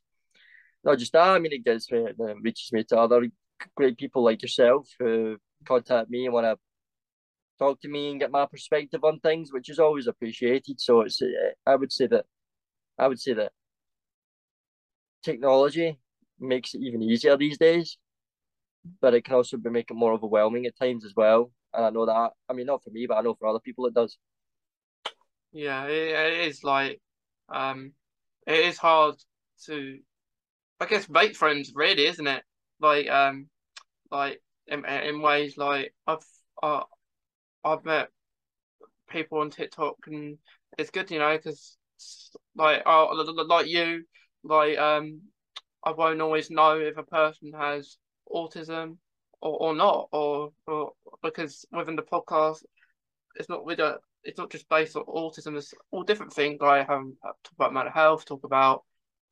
[0.84, 3.26] not just that, I mean it gets me, it reaches me to other
[3.76, 6.58] great people like yourself who contact me and want to
[7.58, 10.80] talk to me and get my perspective on things, which is always appreciated.
[10.80, 11.26] So it's uh,
[11.66, 12.26] I would say that
[12.98, 13.52] I would say that
[15.22, 15.98] technology
[16.38, 17.98] makes it even easier these days,
[19.00, 21.52] but it can also be make it more overwhelming at times as well.
[21.74, 23.86] And I know that I mean not for me, but I know for other people
[23.86, 24.18] it does.
[25.52, 27.00] Yeah, it, it is like
[27.48, 27.92] um
[28.46, 29.16] it is hard
[29.66, 30.00] to
[30.82, 32.42] I guess make friends really, isn't it?
[32.80, 33.48] Like um
[34.10, 36.18] like in, in ways like I've
[36.62, 36.82] uh,
[37.64, 38.08] I've met
[39.08, 40.38] people on TikTok and
[40.78, 41.76] it's good, you know, because
[42.56, 43.06] like uh,
[43.46, 44.04] like you,
[44.42, 45.20] like um,
[45.84, 47.96] I won't always know if a person has
[48.32, 48.96] autism
[49.40, 52.58] or, or not, or or because within the podcast,
[53.36, 55.56] it's not we don't it's not just based on autism.
[55.56, 56.58] It's all different things.
[56.60, 58.84] Like um, talk about mental health, talk about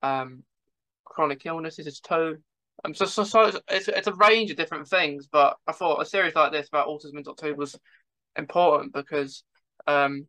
[0.03, 0.43] um,
[1.11, 2.39] chronic illnesses it's too.
[2.85, 6.07] Um, so, so, so it's, it's a range of different things, but I thought a
[6.07, 7.79] series like this about autism and Doctor Who was
[8.37, 9.43] important because,
[9.87, 10.27] um,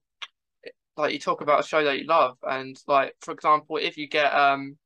[0.97, 4.09] like you talk about a show that you love, and like for example, if you
[4.09, 4.77] get um,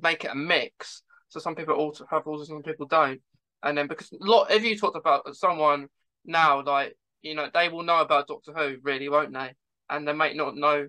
[0.00, 3.20] make it a mix, so some people also have autism, some people don't,
[3.64, 5.88] and then because lot, if you talked about someone
[6.24, 9.54] now, like you know, they will know about Doctor Who, really, won't they?
[9.90, 10.86] And they might not know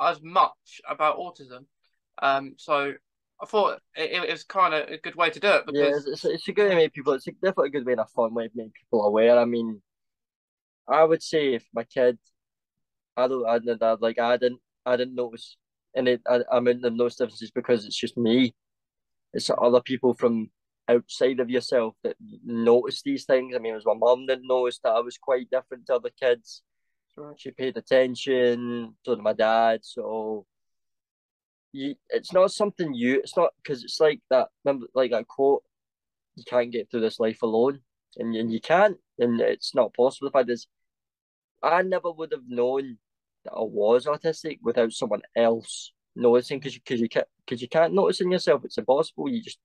[0.00, 1.66] as much about autism.
[2.22, 2.92] Um, so
[3.42, 6.12] I thought it, it was kind of a good way to do it because yeah,
[6.12, 7.12] it's, it's a good way to make people.
[7.14, 9.38] It's definitely a good way and a fun way to make people aware.
[9.38, 9.82] I mean,
[10.88, 12.18] I would say if my kid,
[13.16, 15.56] I don't, I didn't, like I didn't, I didn't notice,
[15.94, 18.54] and it, I, I mean, those differences because it's just me.
[19.34, 20.50] It's other people from
[20.88, 23.54] outside of yourself that notice these things.
[23.56, 26.10] I mean, it was my mum didn't notice that I was quite different to other
[26.20, 26.62] kids.
[27.36, 29.80] She paid attention, to my dad.
[29.82, 30.46] So
[31.72, 33.20] you, it's not something you.
[33.20, 34.48] It's not because it's like that.
[34.64, 35.62] Remember, like that quote.
[36.36, 37.80] You can't get through this life alone,
[38.16, 40.28] and and you can't, and it's not possible.
[40.28, 40.66] The fact is,
[41.62, 42.98] I never would have known
[43.44, 47.68] that I was autistic without someone else noticing because you because you can't because you
[47.68, 48.64] can't notice in yourself.
[48.64, 49.28] It's impossible.
[49.28, 49.58] You just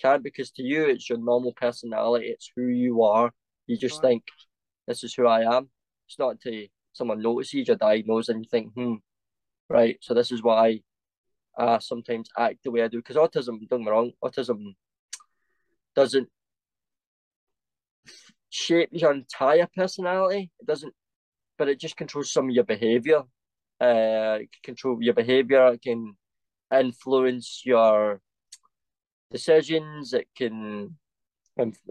[0.00, 2.26] can't because to you it's your normal personality.
[2.26, 3.32] It's who you are.
[3.66, 4.10] You just right.
[4.10, 4.24] think
[4.86, 5.68] this is who I am.
[6.08, 8.94] It's not until someone notices you're diagnosed and you think, hmm,
[9.68, 9.98] right.
[10.00, 10.80] So this is why
[11.56, 13.66] I sometimes act the way I do because autism.
[13.68, 14.74] Don't get me wrong, autism
[15.94, 16.28] doesn't
[18.50, 20.50] shape your entire personality.
[20.60, 20.94] It doesn't,
[21.58, 23.22] but it just controls some of your behavior.
[23.80, 25.66] Uh, control your behavior.
[25.68, 26.16] It can
[26.72, 28.20] influence your
[29.30, 30.12] decisions.
[30.14, 30.96] It can,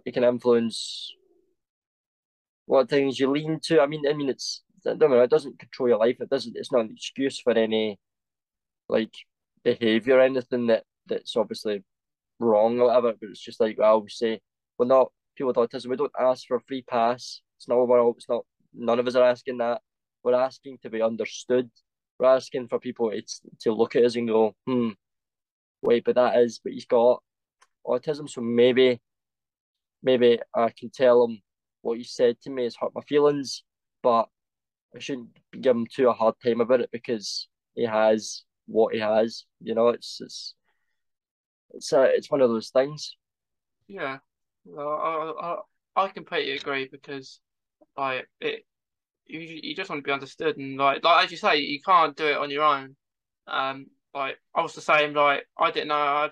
[0.05, 1.14] it can influence
[2.66, 3.82] what things you lean to.
[3.82, 5.22] I mean, I mean, it's don't know.
[5.22, 6.18] It doesn't control your life.
[6.20, 6.55] It doesn't.
[6.57, 7.99] It's not an excuse for any
[8.89, 9.14] like
[9.64, 11.84] behavior or anything that that's obviously
[12.39, 13.14] wrong or whatever.
[13.20, 14.41] But it's just like I always say,
[14.78, 15.88] we're not people with autism.
[15.88, 17.41] We don't ask for a free pass.
[17.57, 18.45] It's not what it's not.
[18.74, 19.82] None of us are asking that.
[20.24, 21.70] We're asking to be understood.
[22.20, 24.89] We're asking for people it's to look at us and go, hmm,
[25.82, 27.22] wait, but that is, but he's got
[27.86, 28.30] autism.
[28.30, 29.01] So maybe,
[30.01, 31.41] maybe I can tell him
[31.82, 33.64] what he said to me has hurt my feelings,
[34.01, 34.28] but
[34.95, 38.99] I shouldn't give him too a hard time about it because he has what he
[38.99, 39.45] has.
[39.61, 40.55] You know, it's it's
[41.72, 43.16] it's a, it's one of those things.
[43.88, 44.20] Yeah,
[44.66, 45.57] well, I,
[45.95, 47.39] I I completely agree because
[47.97, 48.66] like it,
[49.26, 52.16] you you just want to be understood and like like as you say, you can't
[52.16, 52.95] do it on your own.
[53.47, 55.14] Um, like I was the same.
[55.14, 56.30] Like I didn't know I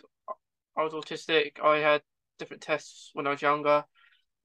[0.78, 1.60] I was autistic.
[1.64, 2.02] I had
[2.40, 3.86] different tests when I was younger.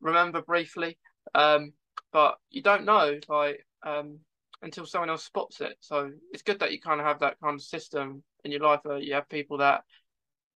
[0.01, 0.99] Remember briefly,
[1.35, 1.73] um,
[2.13, 4.21] but you don't know like um
[4.67, 5.77] until someone else spots it.
[5.81, 8.81] So it's good that you kind of have that kind of system in your life
[8.83, 9.83] where you have people that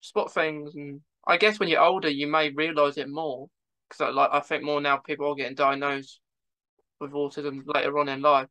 [0.01, 3.49] spot things and I guess when you're older, you may realize it more
[3.89, 6.21] because like I think more now people are getting diagnosed
[7.01, 8.47] with autism later on in life.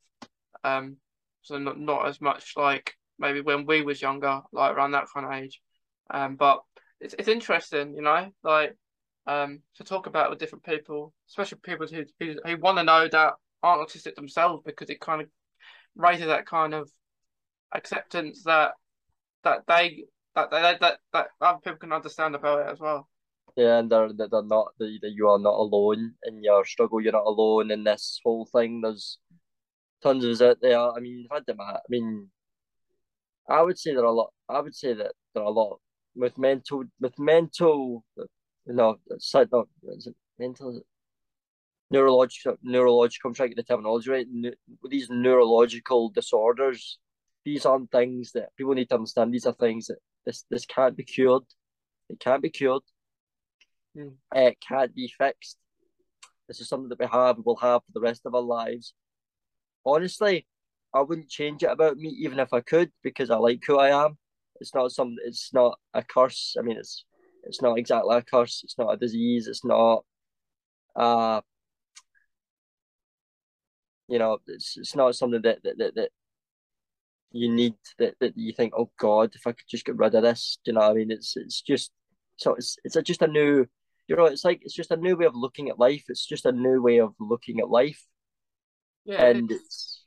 [0.63, 0.99] Um,
[1.41, 5.27] so not not as much like maybe when we was younger, like around that kind
[5.27, 5.61] of age.
[6.11, 6.61] Um, but
[7.01, 8.77] it's it's interesting, you know, like
[9.27, 13.09] um to talk about with different people, especially people who who, who want to know
[13.09, 15.29] that aren't autistic themselves because it kind of
[15.97, 16.91] raises that kind of
[17.75, 18.73] acceptance that
[19.45, 23.09] that they that that that, that other people can understand about it as well.
[23.57, 27.01] Yeah, and they're they're not that you are not alone in your struggle.
[27.01, 28.83] You're not alone in this whole thing.
[28.83, 29.19] There's
[30.03, 30.79] tons of us out there.
[30.79, 31.61] I mean, had them.
[31.61, 32.29] I mean,
[33.49, 34.33] I would say there are a lot.
[34.49, 35.81] I would say that there are a lot
[36.15, 38.05] with mental with mental.
[38.67, 39.67] You know, side no,
[40.39, 40.83] mental?
[41.91, 43.29] Neurological, neurological.
[43.29, 44.27] I'm trying to get the terminology right.
[44.31, 44.55] Ne-
[44.89, 46.99] these neurological disorders,
[47.45, 49.33] these aren't things that people need to understand.
[49.33, 51.45] These are things that this this can't be cured.
[52.11, 52.83] It can't be cured.
[53.97, 54.15] Mm.
[54.35, 55.59] It can't be fixed.
[56.49, 58.95] This is something that we have, we'll have for the rest of our lives.
[59.85, 60.47] Honestly,
[60.95, 64.05] I wouldn't change it about me even if I could because I like who I
[64.05, 64.19] am.
[64.61, 65.17] It's not some.
[65.25, 66.57] It's not a curse.
[66.59, 67.05] I mean, it's
[67.45, 68.63] it's not exactly a curse.
[68.65, 69.47] It's not a disease.
[69.47, 70.05] It's not.
[70.95, 71.43] Uh,
[74.09, 76.11] you know, it's it's not something that that, that, that
[77.33, 80.23] you need that, that you think, oh God, if I could just get rid of
[80.23, 81.11] this, do you know what I mean?
[81.11, 81.91] It's it's just
[82.37, 83.67] so it's it's a, just a new
[84.09, 86.05] you know, it's like it's just a new way of looking at life.
[86.09, 88.05] It's just a new way of looking at life.
[89.05, 89.25] Yeah.
[89.25, 90.05] And it's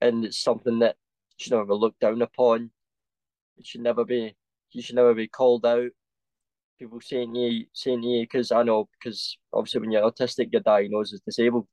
[0.00, 0.96] and it's something that
[1.38, 2.70] you should never look down upon.
[3.58, 4.36] It should never be
[4.72, 5.90] you should never be called out.
[6.78, 11.12] People saying you saying you because I know because obviously when you're autistic you're diagnosed
[11.12, 11.66] as disabled.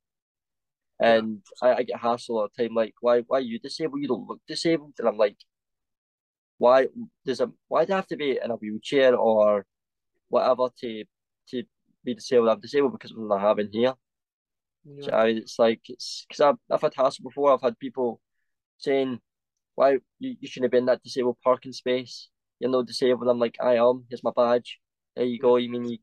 [1.00, 4.02] And I, I get hassled all the time, like, why why are you disabled?
[4.02, 4.94] You don't look disabled.
[4.98, 5.36] And I'm like,
[6.58, 6.88] why
[7.24, 9.64] does a why do I have to be in a wheelchair or
[10.28, 11.04] whatever to
[11.50, 11.62] to
[12.04, 12.48] be disabled?
[12.48, 13.94] I'm disabled because of what I have in here.
[14.84, 15.06] Yeah.
[15.06, 17.52] So it's like it's because I've I've had hassle before.
[17.52, 18.20] I've had people
[18.78, 19.20] saying,
[19.76, 22.28] "Why you, you shouldn't have been in that disabled parking space?
[22.58, 24.04] You're not disabled." I'm like, "I am.
[24.08, 24.78] Here's my badge.
[25.14, 25.56] There you go.
[25.56, 25.98] You mean you?"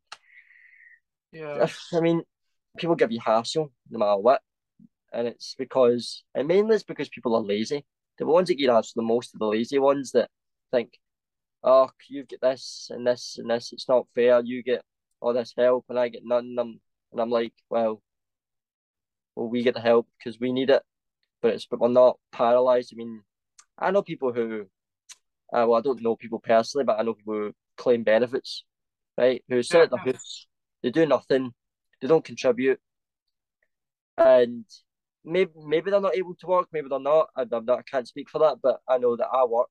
[1.34, 1.68] Yeah.
[1.94, 2.24] I mean,
[2.78, 4.42] people give you hassle no matter what,
[5.16, 7.86] and it's because and mainly it's because people are lazy.
[8.18, 10.30] The ones that get hassle the most are the lazy ones that
[10.72, 11.00] think,
[11.64, 13.74] "Oh, you get this and this and this.
[13.74, 14.42] It's not fair.
[14.42, 14.84] You get
[15.22, 16.80] all this help and I get none." And
[17.16, 18.02] and I'm like, well,
[19.36, 20.84] well, we get the help because we need it,
[21.42, 22.92] but it's but we're not paralyzed.
[22.94, 23.22] I mean,
[23.80, 24.64] I know people who,
[25.54, 28.66] uh, well, I don't know people personally, but I know people who claim benefits,
[29.18, 29.44] right?
[29.50, 30.48] Who sit at the house,
[30.84, 31.54] they do nothing,
[32.02, 32.80] they don't contribute,
[34.18, 34.66] and
[35.26, 37.30] maybe maybe they're not able to work, maybe they're not.
[37.36, 39.70] I, I'm not, I can't speak for that, but I know that I work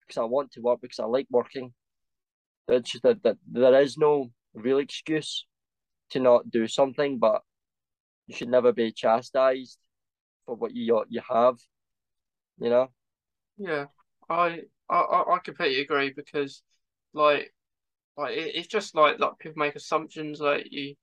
[0.00, 1.72] because I want to work because I like working.
[2.68, 5.46] It's just that, that there is no real excuse
[6.10, 7.42] to not do something, but
[8.26, 9.78] you should never be chastised
[10.44, 11.56] for what you you have.
[12.58, 12.88] You know.
[13.58, 13.86] Yeah,
[14.28, 16.62] I I I completely agree because
[17.12, 17.52] like
[18.16, 20.94] like it, it's just like like people make assumptions like you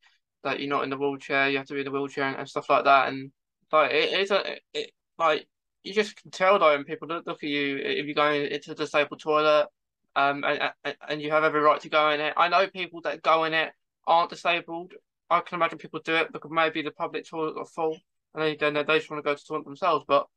[0.44, 2.50] that you're not in the wheelchair, you have to be in the wheelchair and, and
[2.50, 3.32] stuff like that, and
[3.74, 5.48] like it, it's a it like
[5.84, 8.72] you just can tell though, and people look, look at you if you're going into
[8.72, 9.68] a disabled toilet,
[10.16, 12.34] um, and, and and you have every right to go in it.
[12.38, 13.72] I know people that go in it
[14.08, 14.94] aren't disabled.
[15.30, 17.98] I can imagine people do it because maybe the public toilet are full
[18.34, 20.06] and they then they just want to go to toilet themselves.
[20.08, 20.28] But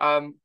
[0.00, 0.36] um,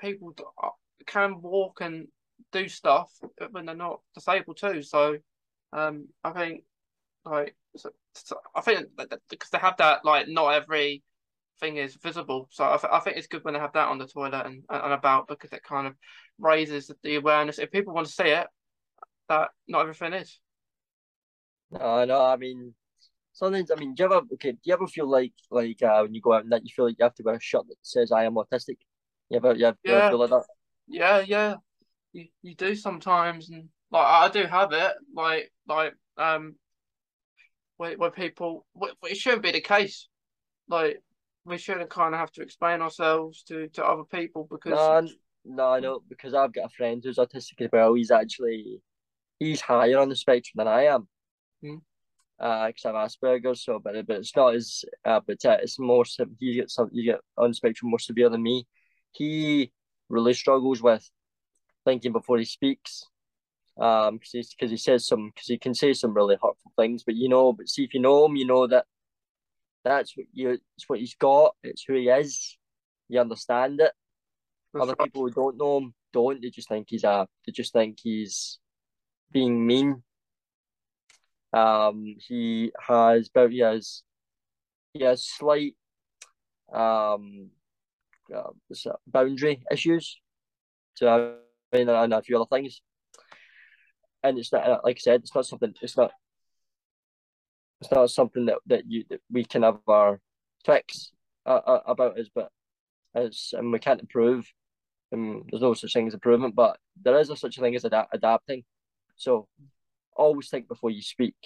[0.00, 0.70] people uh,
[1.06, 2.08] can walk and
[2.52, 3.10] do stuff
[3.50, 4.82] when they're not disabled too.
[4.82, 5.18] So
[5.72, 6.64] um, I think
[7.24, 8.88] like so, so I think
[9.30, 11.02] because they have that like not every
[11.60, 12.48] thing is visible.
[12.50, 14.62] So I, th- I think it's good when they have that on the toilet and,
[14.68, 15.94] and about because it kind of
[16.38, 17.58] raises the awareness.
[17.58, 18.46] If people want to see it,
[19.28, 20.40] that not everything is.
[21.70, 22.74] No, no, I mean
[23.32, 24.52] sometimes I mean, do you ever okay?
[24.52, 26.86] Do you ever feel like like uh, when you go out and that you feel
[26.86, 28.78] like you have to wear a shirt that says "I am autistic"?
[29.30, 30.44] You ever, you ever, Yeah, feel like that?
[30.88, 31.56] yeah, yeah.
[32.12, 34.92] You you do sometimes, and like I do have it.
[35.14, 36.56] Like like um,
[37.76, 40.08] where where people, where, it shouldn't be the case.
[40.68, 41.02] Like
[41.48, 45.08] we shouldn't kind of have to explain ourselves to to other people because No,
[45.44, 47.94] no, I know because I've got a friend who's autistic as well.
[47.94, 48.82] He's actually
[49.38, 51.08] he's higher on the spectrum than I am.
[51.62, 51.76] Hmm.
[52.38, 55.78] Uh, because I have Asperger's, so but but it's not as uh, but uh, it's
[55.78, 56.04] more
[56.38, 58.66] he gets some you get on the spectrum more severe than me.
[59.12, 59.72] He
[60.08, 61.08] really struggles with
[61.84, 63.04] thinking before he speaks.
[63.80, 67.14] Um, because because he says some because he can say some really hurtful things, but
[67.14, 68.86] you know, but see if you know him, you know that
[69.88, 71.54] that's what you it's what he's got.
[71.62, 72.56] It's who he is.
[73.08, 73.92] You understand it.
[74.72, 75.06] that's Other right.
[75.06, 76.40] people who don't know him don't.
[76.40, 77.26] They just think he's a.
[77.46, 78.58] They just think he's
[79.32, 80.02] being mean.
[81.52, 84.02] Um, he has, but he has,
[84.92, 85.76] he has slight
[86.72, 87.48] um,
[88.34, 88.50] uh,
[89.06, 90.20] boundary issues.
[91.00, 91.34] I
[91.72, 92.82] mean, and a few other things.
[94.22, 95.74] And it's not like I said, it's not something.
[95.80, 96.10] It's not.
[97.80, 100.20] It's not something that that you that we can have our
[100.64, 101.12] fix
[101.46, 102.50] uh, uh, about us, but
[103.14, 104.50] it's and we can't improve.
[105.10, 107.84] And there's no such thing as improvement, but there is a such a thing as
[107.84, 108.64] adapt adapting.
[109.16, 109.48] So
[110.16, 111.36] always think before you speak.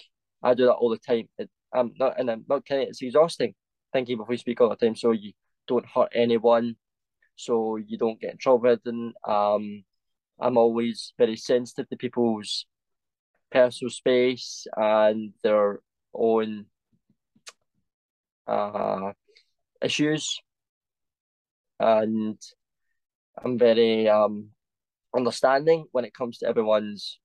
[0.41, 1.29] I do that all the time.
[1.37, 2.87] It, I'm not, and I'm not kidding.
[2.89, 3.53] It's exhausting
[3.93, 5.31] thinking before you speak all the time, so you
[5.67, 6.75] don't hurt anyone,
[7.35, 8.75] so you don't get in trouble.
[8.85, 9.83] And um,
[10.39, 12.65] I'm always very sensitive to people's
[13.51, 15.79] personal space and their
[16.13, 16.65] own
[18.47, 19.11] uh
[19.81, 20.39] issues,
[21.79, 22.39] and
[23.43, 24.49] I'm very um
[25.15, 27.19] understanding when it comes to everyone's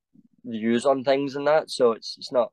[0.45, 1.71] views on things and that.
[1.71, 2.53] So it's it's not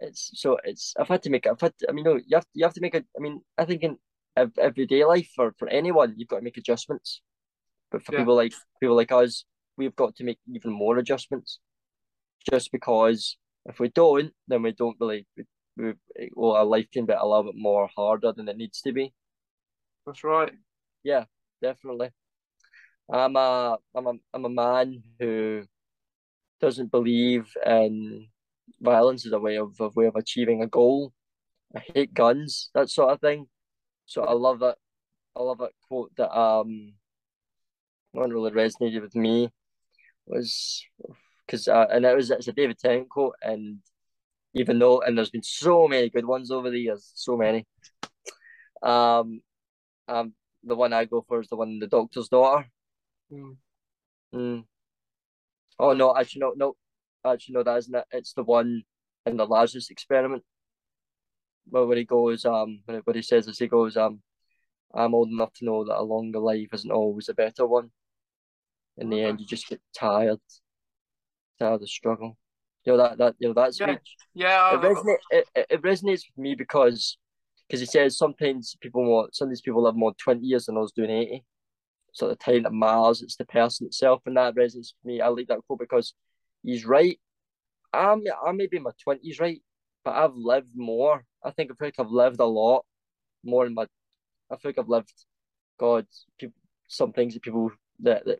[0.00, 2.44] it's so it's I've had to make I've had to, I mean no you have
[2.44, 3.98] to, you have to make a I mean I think in
[4.36, 7.20] everyday life for for anyone you've got to make adjustments,
[7.90, 8.20] but for yeah.
[8.20, 9.44] people like people like us
[9.76, 11.58] we've got to make even more adjustments,
[12.50, 13.36] just because
[13.66, 15.44] if we don't then we don't really we,
[15.76, 18.92] we, well our life can be a little bit more harder than it needs to
[18.92, 19.12] be.
[20.06, 20.52] That's right.
[21.02, 21.24] Yeah,
[21.62, 22.10] definitely.
[23.12, 25.64] I'm a I'm a I'm a man who
[26.60, 28.28] doesn't believe in
[28.80, 31.12] violence as a way of way of achieving a goal.
[31.74, 33.46] I hate guns, that sort of thing.
[34.06, 34.78] So I love that.
[35.36, 36.94] I love that quote that um
[38.12, 39.50] one really resonated with me
[40.26, 40.84] was
[41.50, 43.78] because uh, and it was it's a David Tennant quote and
[44.54, 47.66] even though and there's been so many good ones over the years, so many.
[48.82, 49.40] Um,
[50.08, 50.32] um,
[50.64, 52.66] the one I go for is the one the doctor's daughter.
[53.32, 53.56] Mm.
[54.34, 54.64] Mm.
[55.78, 56.76] Oh no, actually no, no,
[57.24, 58.04] actually no, that isn't it.
[58.12, 58.82] It's the one
[59.26, 60.44] in the Lazarus experiment.
[61.68, 64.22] Well, where he goes, um, what he says is he goes, um,
[64.92, 67.90] I'm old enough to know that a longer life isn't always a better one.
[68.96, 70.40] In the end, you just get tired,
[71.60, 72.36] of the struggle.
[72.84, 74.16] You know that that you know that speech.
[74.34, 74.74] Yeah, yeah.
[74.74, 77.18] It, resonate, it, it resonates with me because
[77.68, 80.76] because he says sometimes people want some of these people live more twenty years than
[80.76, 81.44] I was doing eighty
[82.12, 83.22] So the time that matters.
[83.22, 85.20] It's the person itself, and that resonates with me.
[85.20, 86.14] I like that quote because
[86.62, 87.18] he's right.
[87.92, 89.60] I'm I may be in my twenties, right,
[90.04, 91.24] but I've lived more.
[91.44, 92.84] I think I feel like I've lived a lot
[93.44, 93.86] more in my.
[94.50, 95.12] I feel like I've lived,
[95.78, 96.06] God,
[96.38, 96.56] people,
[96.88, 98.38] some things that people that that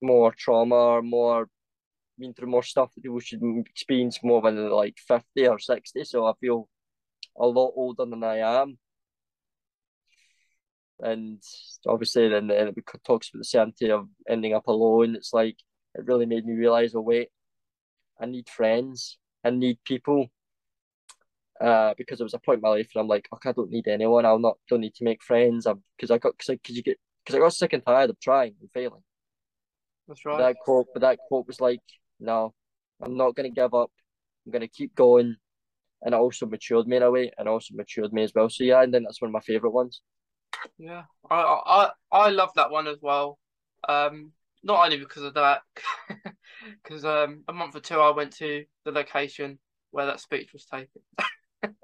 [0.00, 1.48] more trauma or more
[2.18, 6.04] been through more stuff that people should experience more when they're like fifty or sixty.
[6.04, 6.68] So I feel
[7.38, 8.78] a lot older than I am
[11.00, 11.42] and
[11.86, 15.14] obviously then, then it talks about the certainty of ending up alone.
[15.14, 15.56] It's like
[15.94, 17.28] it really made me realize, oh wait,
[18.20, 20.28] I need friends, I need people.
[21.58, 23.70] Uh, because there was a point in my life and I'm like, okay, I don't
[23.70, 24.26] need anyone.
[24.26, 25.66] I'll not don't need to make friends.
[25.66, 28.54] I'm because I got because you get because I got sick and tired of trying
[28.60, 29.02] and failing.
[30.06, 30.36] That's right.
[30.36, 31.80] But that quote, but that quote was like,
[32.20, 32.54] no,
[33.02, 33.90] I'm not gonna give up.
[34.44, 35.36] I'm gonna keep going,
[36.02, 38.48] and it also matured me in a way, and also matured me as well.
[38.48, 40.00] So yeah, and then that's one of my favorite ones.
[40.78, 43.38] Yeah, I I I love that one as well.
[43.88, 45.62] Um, not only because of that,
[46.82, 49.58] because um a month or two I went to the location
[49.90, 51.02] where that speech was taken.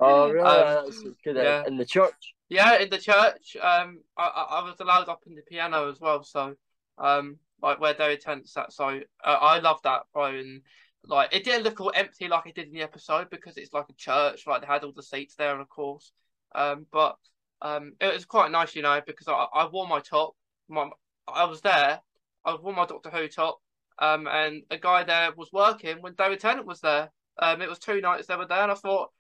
[0.00, 0.48] oh really?
[0.48, 1.36] Um, That's good.
[1.36, 1.64] Yeah.
[1.66, 2.34] In the church.
[2.48, 3.56] Yeah, in the church.
[3.60, 6.54] Um, I I was allowed up in the piano as well, so
[6.98, 8.72] um, like where David Tennant sat.
[8.72, 10.26] So uh, I love that, bro.
[10.26, 10.62] And
[11.06, 13.86] like it didn't look all empty like it did in the episode because it's like
[13.88, 14.46] a church.
[14.46, 16.12] Like they had all the seats there, of course.
[16.54, 17.16] Um, but
[17.62, 20.34] um, it was quite nice, you know, because I, I wore my top.
[20.68, 20.90] My,
[21.26, 22.00] I was there.
[22.44, 23.60] I wore my Doctor Who top.
[23.98, 27.10] Um, and a guy there was working when David Tennant was there.
[27.38, 29.10] Um, it was two nights they were there, and I thought,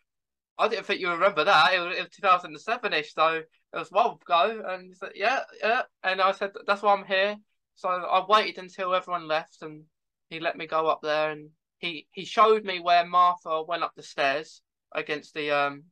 [0.58, 1.74] I didn't think you remember that.
[1.74, 4.62] It was, it was 2007 ish, so it was a while ago.
[4.66, 5.82] And he said, yeah, yeah.
[6.02, 7.36] And I said, that's why I'm here.
[7.74, 9.84] So I waited until everyone left, and
[10.28, 13.92] he let me go up there, and he he showed me where Martha went up
[13.96, 14.62] the stairs
[14.94, 15.84] against the um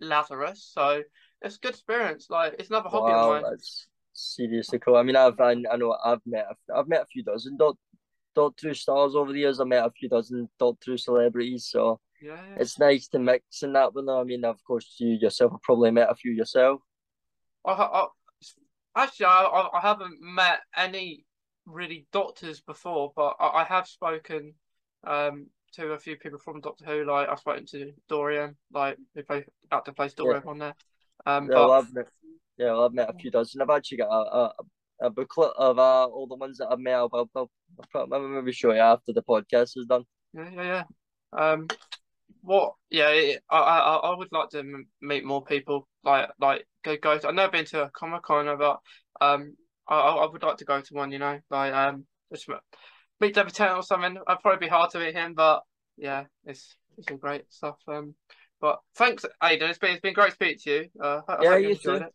[0.00, 0.70] Lazarus.
[0.72, 1.02] So
[1.42, 2.28] it's a good experience.
[2.30, 3.50] Like it's another hobby wow, of mine.
[3.50, 4.96] That's seriously cool.
[4.96, 7.76] I mean, I've I, I know I've met I've met a few dozen dot
[8.34, 9.60] Doctor Who stars over the years.
[9.60, 12.56] I met a few dozen Doctor Who celebrities, so yeah, yeah.
[12.60, 14.16] it's nice to mix in that with them.
[14.16, 16.80] I mean, of course, you yourself have probably met a few yourself.
[17.64, 18.06] I, I
[18.96, 21.24] actually I, I haven't met any
[21.66, 24.54] really doctors before, but I, I have spoken
[25.06, 27.04] um to a few people from Doctor Who.
[27.04, 30.50] Like I've spoken to Dorian, like who play actor plays Dorian yeah.
[30.50, 30.74] on there.
[31.26, 31.70] Um, yeah, but...
[31.70, 32.06] I've met,
[32.56, 33.60] yeah, I've met a few dozen.
[33.60, 34.52] I've actually got a, a,
[35.02, 36.94] a booklet of uh, all the ones that I've met.
[36.94, 37.30] I'll, I'll,
[37.94, 40.04] I'll, I'll maybe show you after the podcast is done.
[40.32, 40.84] Yeah, yeah, yeah.
[41.38, 41.66] Um,
[42.46, 42.74] what?
[42.90, 44.62] Yeah, it, I, I, I would like to
[45.02, 45.88] meet more people.
[46.04, 47.18] Like, like go, go.
[47.18, 48.78] To, I've never been to a comic con, but
[49.20, 49.56] um,
[49.88, 51.10] I, I would like to go to one.
[51.10, 52.48] You know, like um, just
[53.20, 54.16] meet David Tennant or something.
[54.26, 55.62] I'd probably be hard to meet him, but
[55.96, 57.76] yeah, it's it's all great stuff.
[57.88, 58.14] Um,
[58.60, 59.70] but thanks, Aidan.
[59.70, 60.88] It's been it's been great speaking to you.
[61.02, 61.94] Uh, I, yeah, you, too.
[61.94, 62.14] It.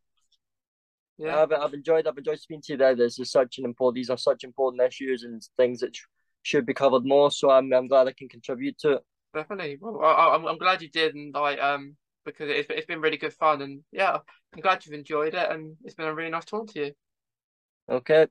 [1.18, 2.95] Yeah, I've, I've enjoyed I've enjoyed speaking to you there.
[2.95, 3.95] This is such an important.
[3.95, 6.06] These are such important issues and things that sh-
[6.41, 7.32] should be covered more.
[7.32, 9.03] So I'm I'm glad I can contribute to it.
[9.34, 9.78] Definitely.
[9.80, 11.95] Well, I, am I'm glad you did, and like um
[12.26, 14.18] because it's it's been really good fun, and yeah,
[14.53, 16.94] I'm glad you've enjoyed it, and it's been a really nice talk to you.
[17.90, 18.28] Okay.